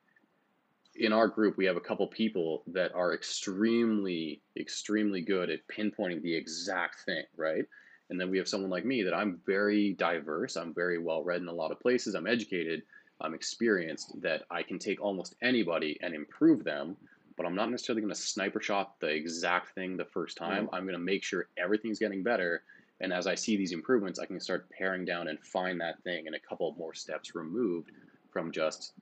[0.94, 6.22] in our group, we have a couple people that are extremely, extremely good at pinpointing
[6.22, 7.64] the exact thing, right?
[8.10, 10.56] And then we have someone like me that I'm very diverse.
[10.56, 12.14] I'm very well read in a lot of places.
[12.14, 12.82] I'm educated.
[13.20, 16.96] I'm experienced that I can take almost anybody and improve them
[17.38, 20.66] but I'm not necessarily going to sniper shot the exact thing the first time.
[20.66, 20.74] Mm-hmm.
[20.74, 22.64] I'm going to make sure everything's getting better.
[23.00, 26.26] And as I see these improvements, I can start paring down and find that thing
[26.26, 27.92] and a couple more steps removed
[28.30, 28.92] from just,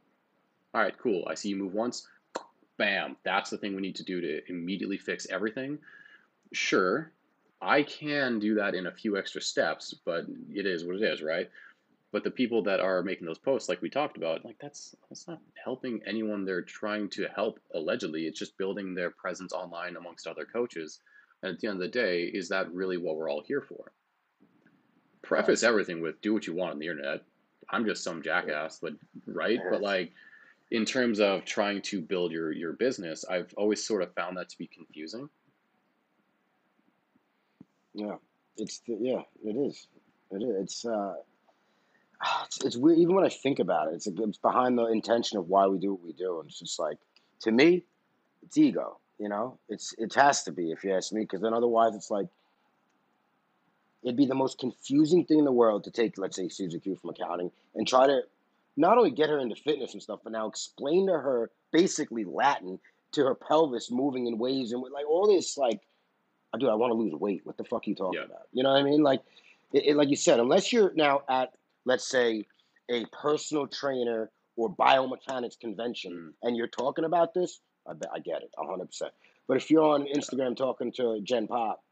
[0.74, 1.24] all right, cool.
[1.26, 2.06] I see you move once.
[2.76, 3.16] Bam.
[3.24, 5.78] That's the thing we need to do to immediately fix everything.
[6.52, 7.10] Sure,
[7.60, 11.22] I can do that in a few extra steps, but it is what it is,
[11.22, 11.50] right?
[12.16, 15.28] But the people that are making those posts, like we talked about, like that's that's
[15.28, 17.60] not helping anyone they're trying to help.
[17.74, 21.00] Allegedly, it's just building their presence online amongst other coaches.
[21.42, 23.92] And at the end of the day, is that really what we're all here for?
[25.20, 27.20] Preface everything with do what you want on the internet.
[27.68, 28.94] I'm just some jackass, but
[29.26, 29.60] right.
[29.70, 30.12] But like
[30.70, 34.48] in terms of trying to build your your business, I've always sort of found that
[34.48, 35.28] to be confusing.
[37.92, 38.16] Yeah,
[38.56, 39.86] it's the, yeah, it is.
[40.30, 40.62] It is.
[40.62, 41.16] It's uh,
[42.22, 42.98] Ah, it's, it's weird.
[42.98, 45.92] Even when I think about it, it's, it's behind the intention of why we do
[45.92, 46.40] what we do.
[46.40, 46.98] And it's just like,
[47.40, 47.84] to me,
[48.42, 48.98] it's ego.
[49.18, 52.10] You know, it's it has to be if you ask me, because then otherwise it's
[52.10, 52.26] like
[54.02, 56.96] it'd be the most confusing thing in the world to take, let's say, Susie Q
[56.96, 58.20] from accounting and try to
[58.76, 62.78] not only get her into fitness and stuff, but now explain to her basically Latin
[63.12, 65.80] to her pelvis moving in ways and like all this like,
[66.58, 67.40] dude, I want to lose weight.
[67.44, 68.26] What the fuck are you talking yeah.
[68.26, 68.48] about?
[68.52, 69.02] You know what I mean?
[69.02, 69.22] Like,
[69.72, 71.54] it, it, like you said, unless you're now at
[71.86, 72.44] let's say,
[72.90, 76.46] a personal trainer or biomechanics convention, mm.
[76.46, 78.88] and you're talking about this, I, bet, I get it, 100%.
[79.48, 80.64] But if you're on Instagram yeah.
[80.64, 81.82] talking to Gen Pop,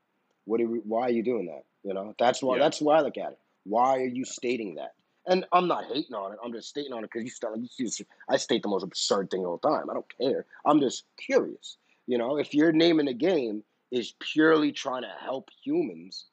[0.45, 1.65] what are we, why are you doing that?
[1.85, 2.65] You know, that's why yeah.
[2.65, 3.39] that's why I look at it.
[3.65, 4.93] Why are you stating that?
[5.27, 6.39] And I'm not hating on it.
[6.45, 7.59] I'm just stating on it because you start.
[7.79, 7.89] You
[8.29, 9.89] I state the most absurd thing all the time.
[9.89, 10.45] I don't care.
[10.67, 11.79] I'm just curious.
[12.07, 16.27] You know, if your name in the game is purely trying to help humans,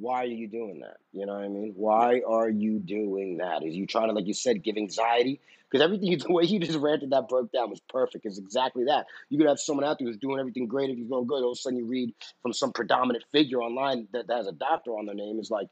[0.00, 0.98] why are you doing that?
[1.12, 1.72] You know what I mean?
[1.76, 3.64] Why are you doing that?
[3.64, 5.40] Is you trying to, like you said, give anxiety?
[5.68, 8.24] Because everything, the way you just ranted that broke down was perfect.
[8.24, 9.06] It's exactly that.
[9.28, 11.52] You could have someone out there who's doing everything great, if he's going good, all
[11.52, 14.92] of a sudden you read from some predominant figure online that, that has a doctor
[14.92, 15.68] on their name, is like,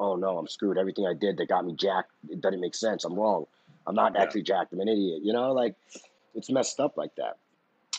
[0.00, 0.78] oh no, I'm screwed.
[0.78, 3.04] Everything I did that got me jacked, it doesn't make sense.
[3.04, 3.46] I'm wrong.
[3.86, 4.22] I'm not yeah.
[4.22, 4.72] actually jacked.
[4.72, 5.20] I'm an idiot.
[5.22, 5.76] You know, like
[6.34, 7.36] it's messed up like that.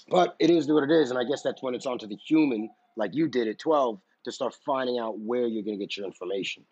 [0.10, 2.70] But it is what it is, and I guess that's when it's onto the human,
[2.98, 6.06] like you did at 12 to start finding out where you're going to get your
[6.06, 6.64] information.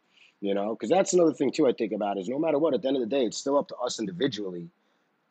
[0.41, 1.67] You know, because that's another thing too.
[1.67, 3.57] I think about is no matter what, at the end of the day, it's still
[3.57, 4.69] up to us individually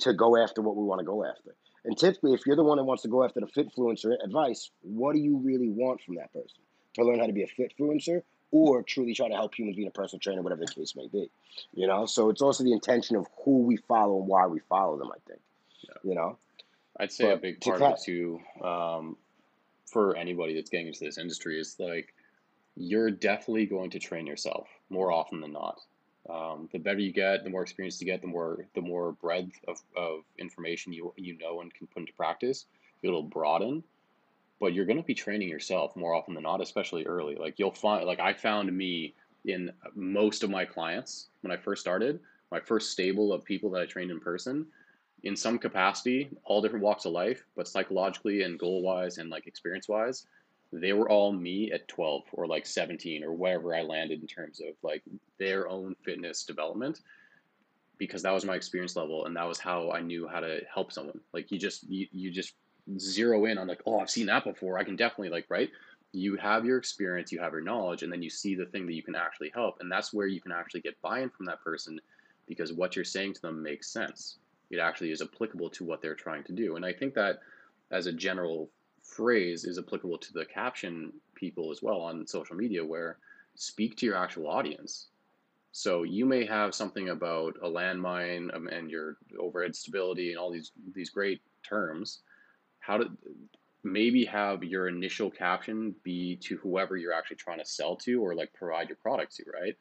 [0.00, 1.54] to go after what we want to go after.
[1.84, 5.14] And typically, if you're the one that wants to go after the fitfluencer advice, what
[5.14, 6.60] do you really want from that person?
[6.94, 9.92] To learn how to be a fitfluencer or truly try to help humans being a
[9.92, 11.30] personal trainer, whatever the case may be.
[11.72, 14.98] You know, so it's also the intention of who we follow and why we follow
[14.98, 15.10] them.
[15.10, 15.40] I think.
[15.82, 16.10] Yeah.
[16.10, 16.38] You know,
[16.98, 18.40] I'd say but a big part of it too.
[18.62, 19.16] Um,
[19.90, 22.14] for anybody that's getting into this industry is like
[22.76, 25.80] you're definitely going to train yourself more often than not.
[26.28, 29.58] Um, the better you get, the more experience you get, the more the more breadth
[29.66, 32.66] of, of information you you know and can put into practice.
[33.02, 33.82] It'll broaden,
[34.60, 37.36] but you're going to be training yourself more often than not, especially early.
[37.36, 39.14] Like you'll find, like I found me
[39.46, 42.20] in most of my clients when I first started,
[42.50, 44.66] my first stable of people that I trained in person
[45.24, 49.46] in some capacity, all different walks of life, but psychologically and goal wise and like
[49.46, 50.26] experience wise,
[50.72, 54.60] they were all me at 12 or like 17 or wherever I landed in terms
[54.60, 55.02] of like
[55.38, 57.00] their own fitness development
[57.96, 60.92] because that was my experience level and that was how I knew how to help
[60.92, 61.20] someone.
[61.32, 62.54] Like you just you, you just
[62.98, 64.78] zero in on like, oh, I've seen that before.
[64.78, 65.70] I can definitely like, right?
[66.12, 68.94] You have your experience, you have your knowledge, and then you see the thing that
[68.94, 69.78] you can actually help.
[69.80, 72.00] And that's where you can actually get buy-in from that person
[72.46, 74.38] because what you're saying to them makes sense
[74.70, 76.76] it actually is applicable to what they're trying to do.
[76.76, 77.40] And I think that
[77.90, 78.70] as a general
[79.02, 83.18] phrase is applicable to the caption people as well on social media where
[83.54, 85.08] speak to your actual audience.
[85.72, 90.50] So you may have something about a landmine um, and your overhead stability and all
[90.50, 92.20] these these great terms.
[92.80, 93.10] How to
[93.84, 98.34] maybe have your initial caption be to whoever you're actually trying to sell to or
[98.34, 99.76] like provide your product to, right?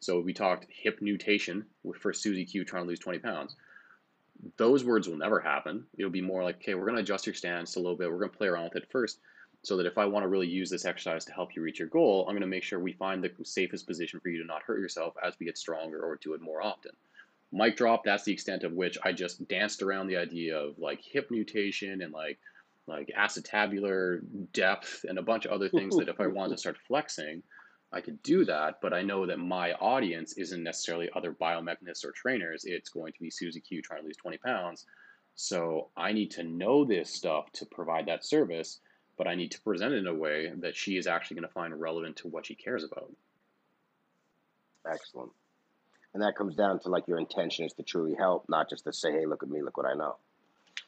[0.00, 1.64] So we talked hip nutation
[2.00, 3.56] for Susie Q trying to lose 20 pounds
[4.56, 5.84] those words will never happen.
[5.96, 8.10] It'll be more like, okay, we're going to adjust your stance a little bit.
[8.10, 9.18] We're going to play around with it first
[9.62, 11.88] so that if I want to really use this exercise to help you reach your
[11.88, 14.62] goal, I'm going to make sure we find the safest position for you to not
[14.62, 16.92] hurt yourself as we get stronger or do it more often.
[17.52, 21.00] Mic drop, that's the extent of which I just danced around the idea of like
[21.00, 22.38] hip nutation and like
[22.88, 24.20] like acetabular
[24.52, 27.42] depth and a bunch of other things that if I wanted to start flexing,
[27.92, 28.80] I could do that.
[28.80, 32.64] But I know that my audience isn't necessarily other biomechanists or trainers.
[32.64, 34.86] It's going to be Susie Q trying to lose 20 pounds.
[35.34, 38.80] So I need to know this stuff to provide that service,
[39.16, 41.52] but I need to present it in a way that she is actually going to
[41.54, 43.10] find relevant to what she cares about.
[44.90, 45.30] Excellent.
[46.14, 48.92] And that comes down to like your intention is to truly help, not just to
[48.92, 50.16] say, "Hey, look at me, look what I know."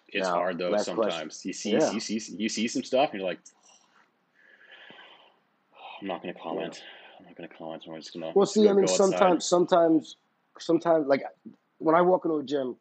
[0.08, 1.14] It's Now, hard though sometimes.
[1.14, 1.48] question.
[1.48, 1.90] You see Yeah.
[1.92, 3.40] you see you see some stuff and you're like
[6.00, 6.82] I'm not gonna comment.
[7.18, 7.84] I'm not gonna comment.
[7.88, 10.16] I'm just gonna Well, just see, I mean, sometimes, sometimes,
[10.58, 11.22] sometimes, like
[11.78, 12.76] when I walk into a gym,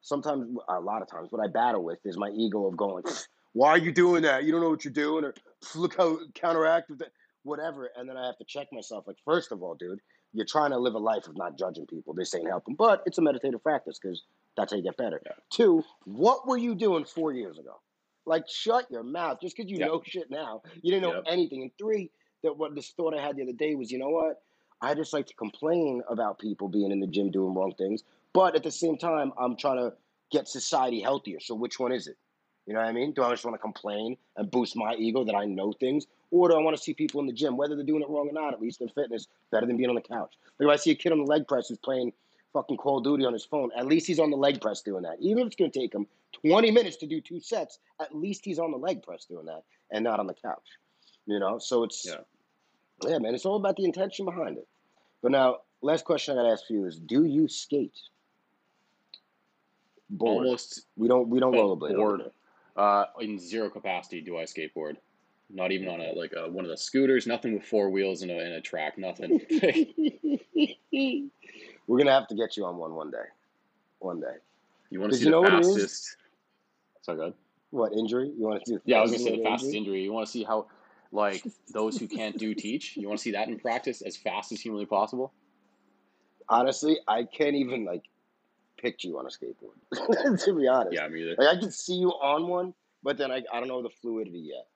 [0.00, 3.04] sometimes, a lot of times, what I battle with is my ego of going,
[3.52, 4.44] "Why are you doing that?
[4.44, 5.34] You don't know what you're doing," or
[5.74, 9.06] "Look how counteract with that." Whatever, and then I have to check myself.
[9.06, 10.00] Like, first of all, dude,
[10.34, 12.12] you're trying to live a life of not judging people.
[12.12, 14.22] This ain't helping, but it's a meditative practice because
[14.58, 15.22] that's how you get better.
[15.24, 15.32] Yeah.
[15.48, 17.80] Two, what were you doing four years ago?
[18.26, 19.40] Like, shut your mouth.
[19.40, 19.88] Just because you Yep.
[19.88, 21.24] know shit now, you didn't know Yep.
[21.28, 21.62] anything.
[21.62, 22.10] And three,
[22.42, 24.42] that what this thought I had the other day was, you know what?
[24.82, 28.54] I just like to complain about people being in the gym doing wrong things, but
[28.54, 29.92] at the same time, I'm trying to
[30.30, 31.40] get society healthier.
[31.40, 32.16] So which one is it?
[32.66, 33.12] You know what I mean?
[33.12, 36.48] Do I just want to complain and boost my ego that I know things, or
[36.48, 38.32] do I want to see people in the gym, whether they're doing it wrong or
[38.32, 40.34] not, at least in fitness, better than being on the couch?
[40.58, 42.12] Like if I see a kid on the leg press who's playing
[42.52, 45.02] fucking Call of Duty on his phone, at least he's on the leg press doing
[45.02, 45.16] that.
[45.20, 46.06] Even if it's going to take him
[46.46, 49.62] 20 minutes to do two sets, at least he's on the leg press doing that
[49.90, 50.62] and not on the couch.
[51.26, 52.20] You know, so it's Yeah.
[53.08, 54.66] yeah, man, it's all about the intention behind it.
[55.22, 57.98] But now, last question I got to ask for you is: Do you skate?
[60.08, 60.46] Board.
[60.46, 61.28] Almost We don't.
[61.28, 61.96] We don't rollerblade.
[61.96, 62.22] board.
[62.76, 64.96] uh, in zero capacity do I skateboard.
[65.52, 67.26] Not even on a like a, one of the scooters.
[67.26, 68.98] Nothing with four wheels and a, and a track.
[68.98, 69.40] Nothing.
[71.86, 73.24] We're gonna have to get you on one one day.
[73.98, 74.36] One day.
[74.90, 75.74] You want to see you know the what it is?
[75.74, 76.16] fastest?
[77.02, 77.34] Sorry, go ahead.
[77.70, 78.32] What injury?
[78.36, 78.80] You want to do?
[78.84, 79.78] Yeah, I was gonna say the fastest injury?
[79.78, 80.02] injury.
[80.02, 80.66] You want to see how,
[81.12, 82.96] like, those who can't do teach.
[82.96, 85.32] You want to see that in practice as fast as humanly possible.
[86.48, 88.02] Honestly, I can't even like
[88.76, 90.38] picture you on a skateboard.
[90.44, 91.36] to be honest, Yeah, me either.
[91.38, 94.38] like I can see you on one, but then I, I don't know the fluidity
[94.40, 94.66] yet.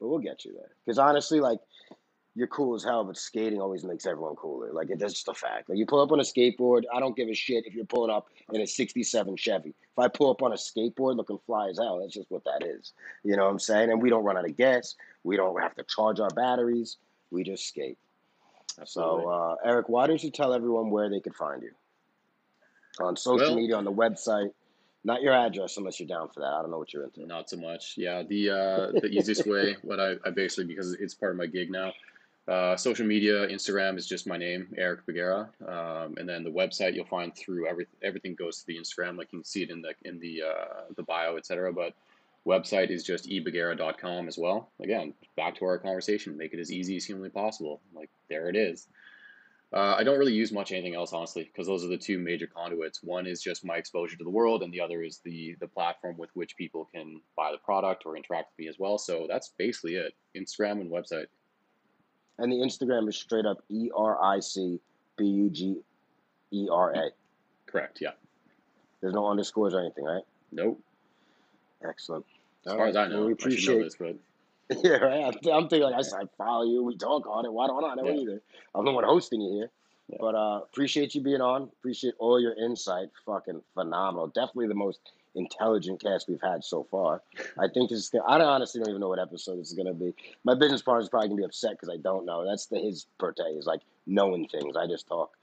[0.00, 0.70] But we'll get you there.
[0.84, 1.58] Because honestly, like
[2.38, 4.72] you're cool as hell, but skating always makes everyone cooler.
[4.72, 5.68] Like it- that's just a fact.
[5.68, 8.12] Like you pull up on a skateboard, I don't give a shit if you're pulling
[8.12, 9.70] up in a '67 Chevy.
[9.70, 12.64] If I pull up on a skateboard looking fly as hell, that's just what that
[12.64, 12.92] is.
[13.24, 13.90] You know what I'm saying?
[13.90, 14.94] And we don't run out of gas.
[15.24, 16.96] We don't have to charge our batteries.
[17.32, 17.98] We just skate.
[18.80, 19.24] Absolutely.
[19.24, 21.72] So, uh, Eric, why don't you tell everyone where they could find you
[23.00, 24.52] on social Well- media, on the website?
[25.04, 26.46] Not your address, unless you're down for that.
[26.52, 27.24] I don't know what you're into.
[27.24, 27.94] Not so much.
[27.96, 31.46] Yeah, the uh, the easiest way, what I, I basically because it's part of my
[31.46, 31.92] gig now.
[32.48, 36.94] Uh, social media, Instagram is just my name, Eric Bugera, um, and then the website
[36.94, 39.18] you'll find through every everything goes to the Instagram.
[39.18, 41.74] Like you can see it in the in the uh, the bio, etc.
[41.74, 41.92] But
[42.46, 44.70] website is just ebagera.com as well.
[44.82, 47.82] Again, back to our conversation, make it as easy as humanly possible.
[47.94, 48.86] Like there it is.
[49.70, 52.46] Uh, I don't really use much anything else, honestly, because those are the two major
[52.46, 53.02] conduits.
[53.02, 56.16] One is just my exposure to the world, and the other is the the platform
[56.16, 58.96] with which people can buy the product or interact with me as well.
[58.96, 61.26] So that's basically it: Instagram and website.
[62.38, 64.78] And the Instagram is straight up E R I C
[65.16, 65.76] B U G
[66.52, 67.10] E R A.
[67.66, 68.00] Correct.
[68.00, 68.12] Yeah.
[69.00, 70.22] There's no underscores or anything, right?
[70.52, 70.80] Nope.
[71.86, 72.24] Excellent.
[72.66, 73.82] As All far as I know, Well, we I should know appreciate.
[73.84, 74.16] this, but
[74.84, 75.24] Yeah, right.
[75.24, 76.82] I'm, I'm thinking like I said, I follow you.
[76.82, 77.52] We talk on it.
[77.52, 78.20] Why don't I know Yeah.
[78.20, 78.42] either?
[78.74, 79.70] I'm the one hosting you here.
[80.08, 80.16] Yeah.
[80.20, 81.62] But uh, appreciate you being on.
[81.64, 83.08] Appreciate all your insight.
[83.26, 84.28] Fucking phenomenal.
[84.28, 85.00] Definitely the most
[85.38, 87.22] intelligent cast we've had so far.
[87.58, 88.08] I think this is.
[88.10, 90.14] Gonna, I honestly don't even know what episode this is gonna be.
[90.44, 92.44] My business partner's probably gonna be upset because I don't know.
[92.44, 94.76] That's the his birthday is like knowing things.
[94.76, 95.36] I just talk.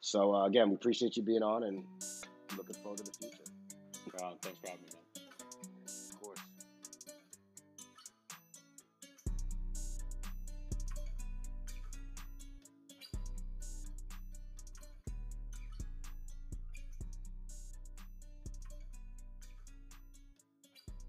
[0.00, 1.84] So uh, again, we appreciate you being on and
[2.56, 3.44] looking forward to the future.
[4.40, 5.05] thanks for having me.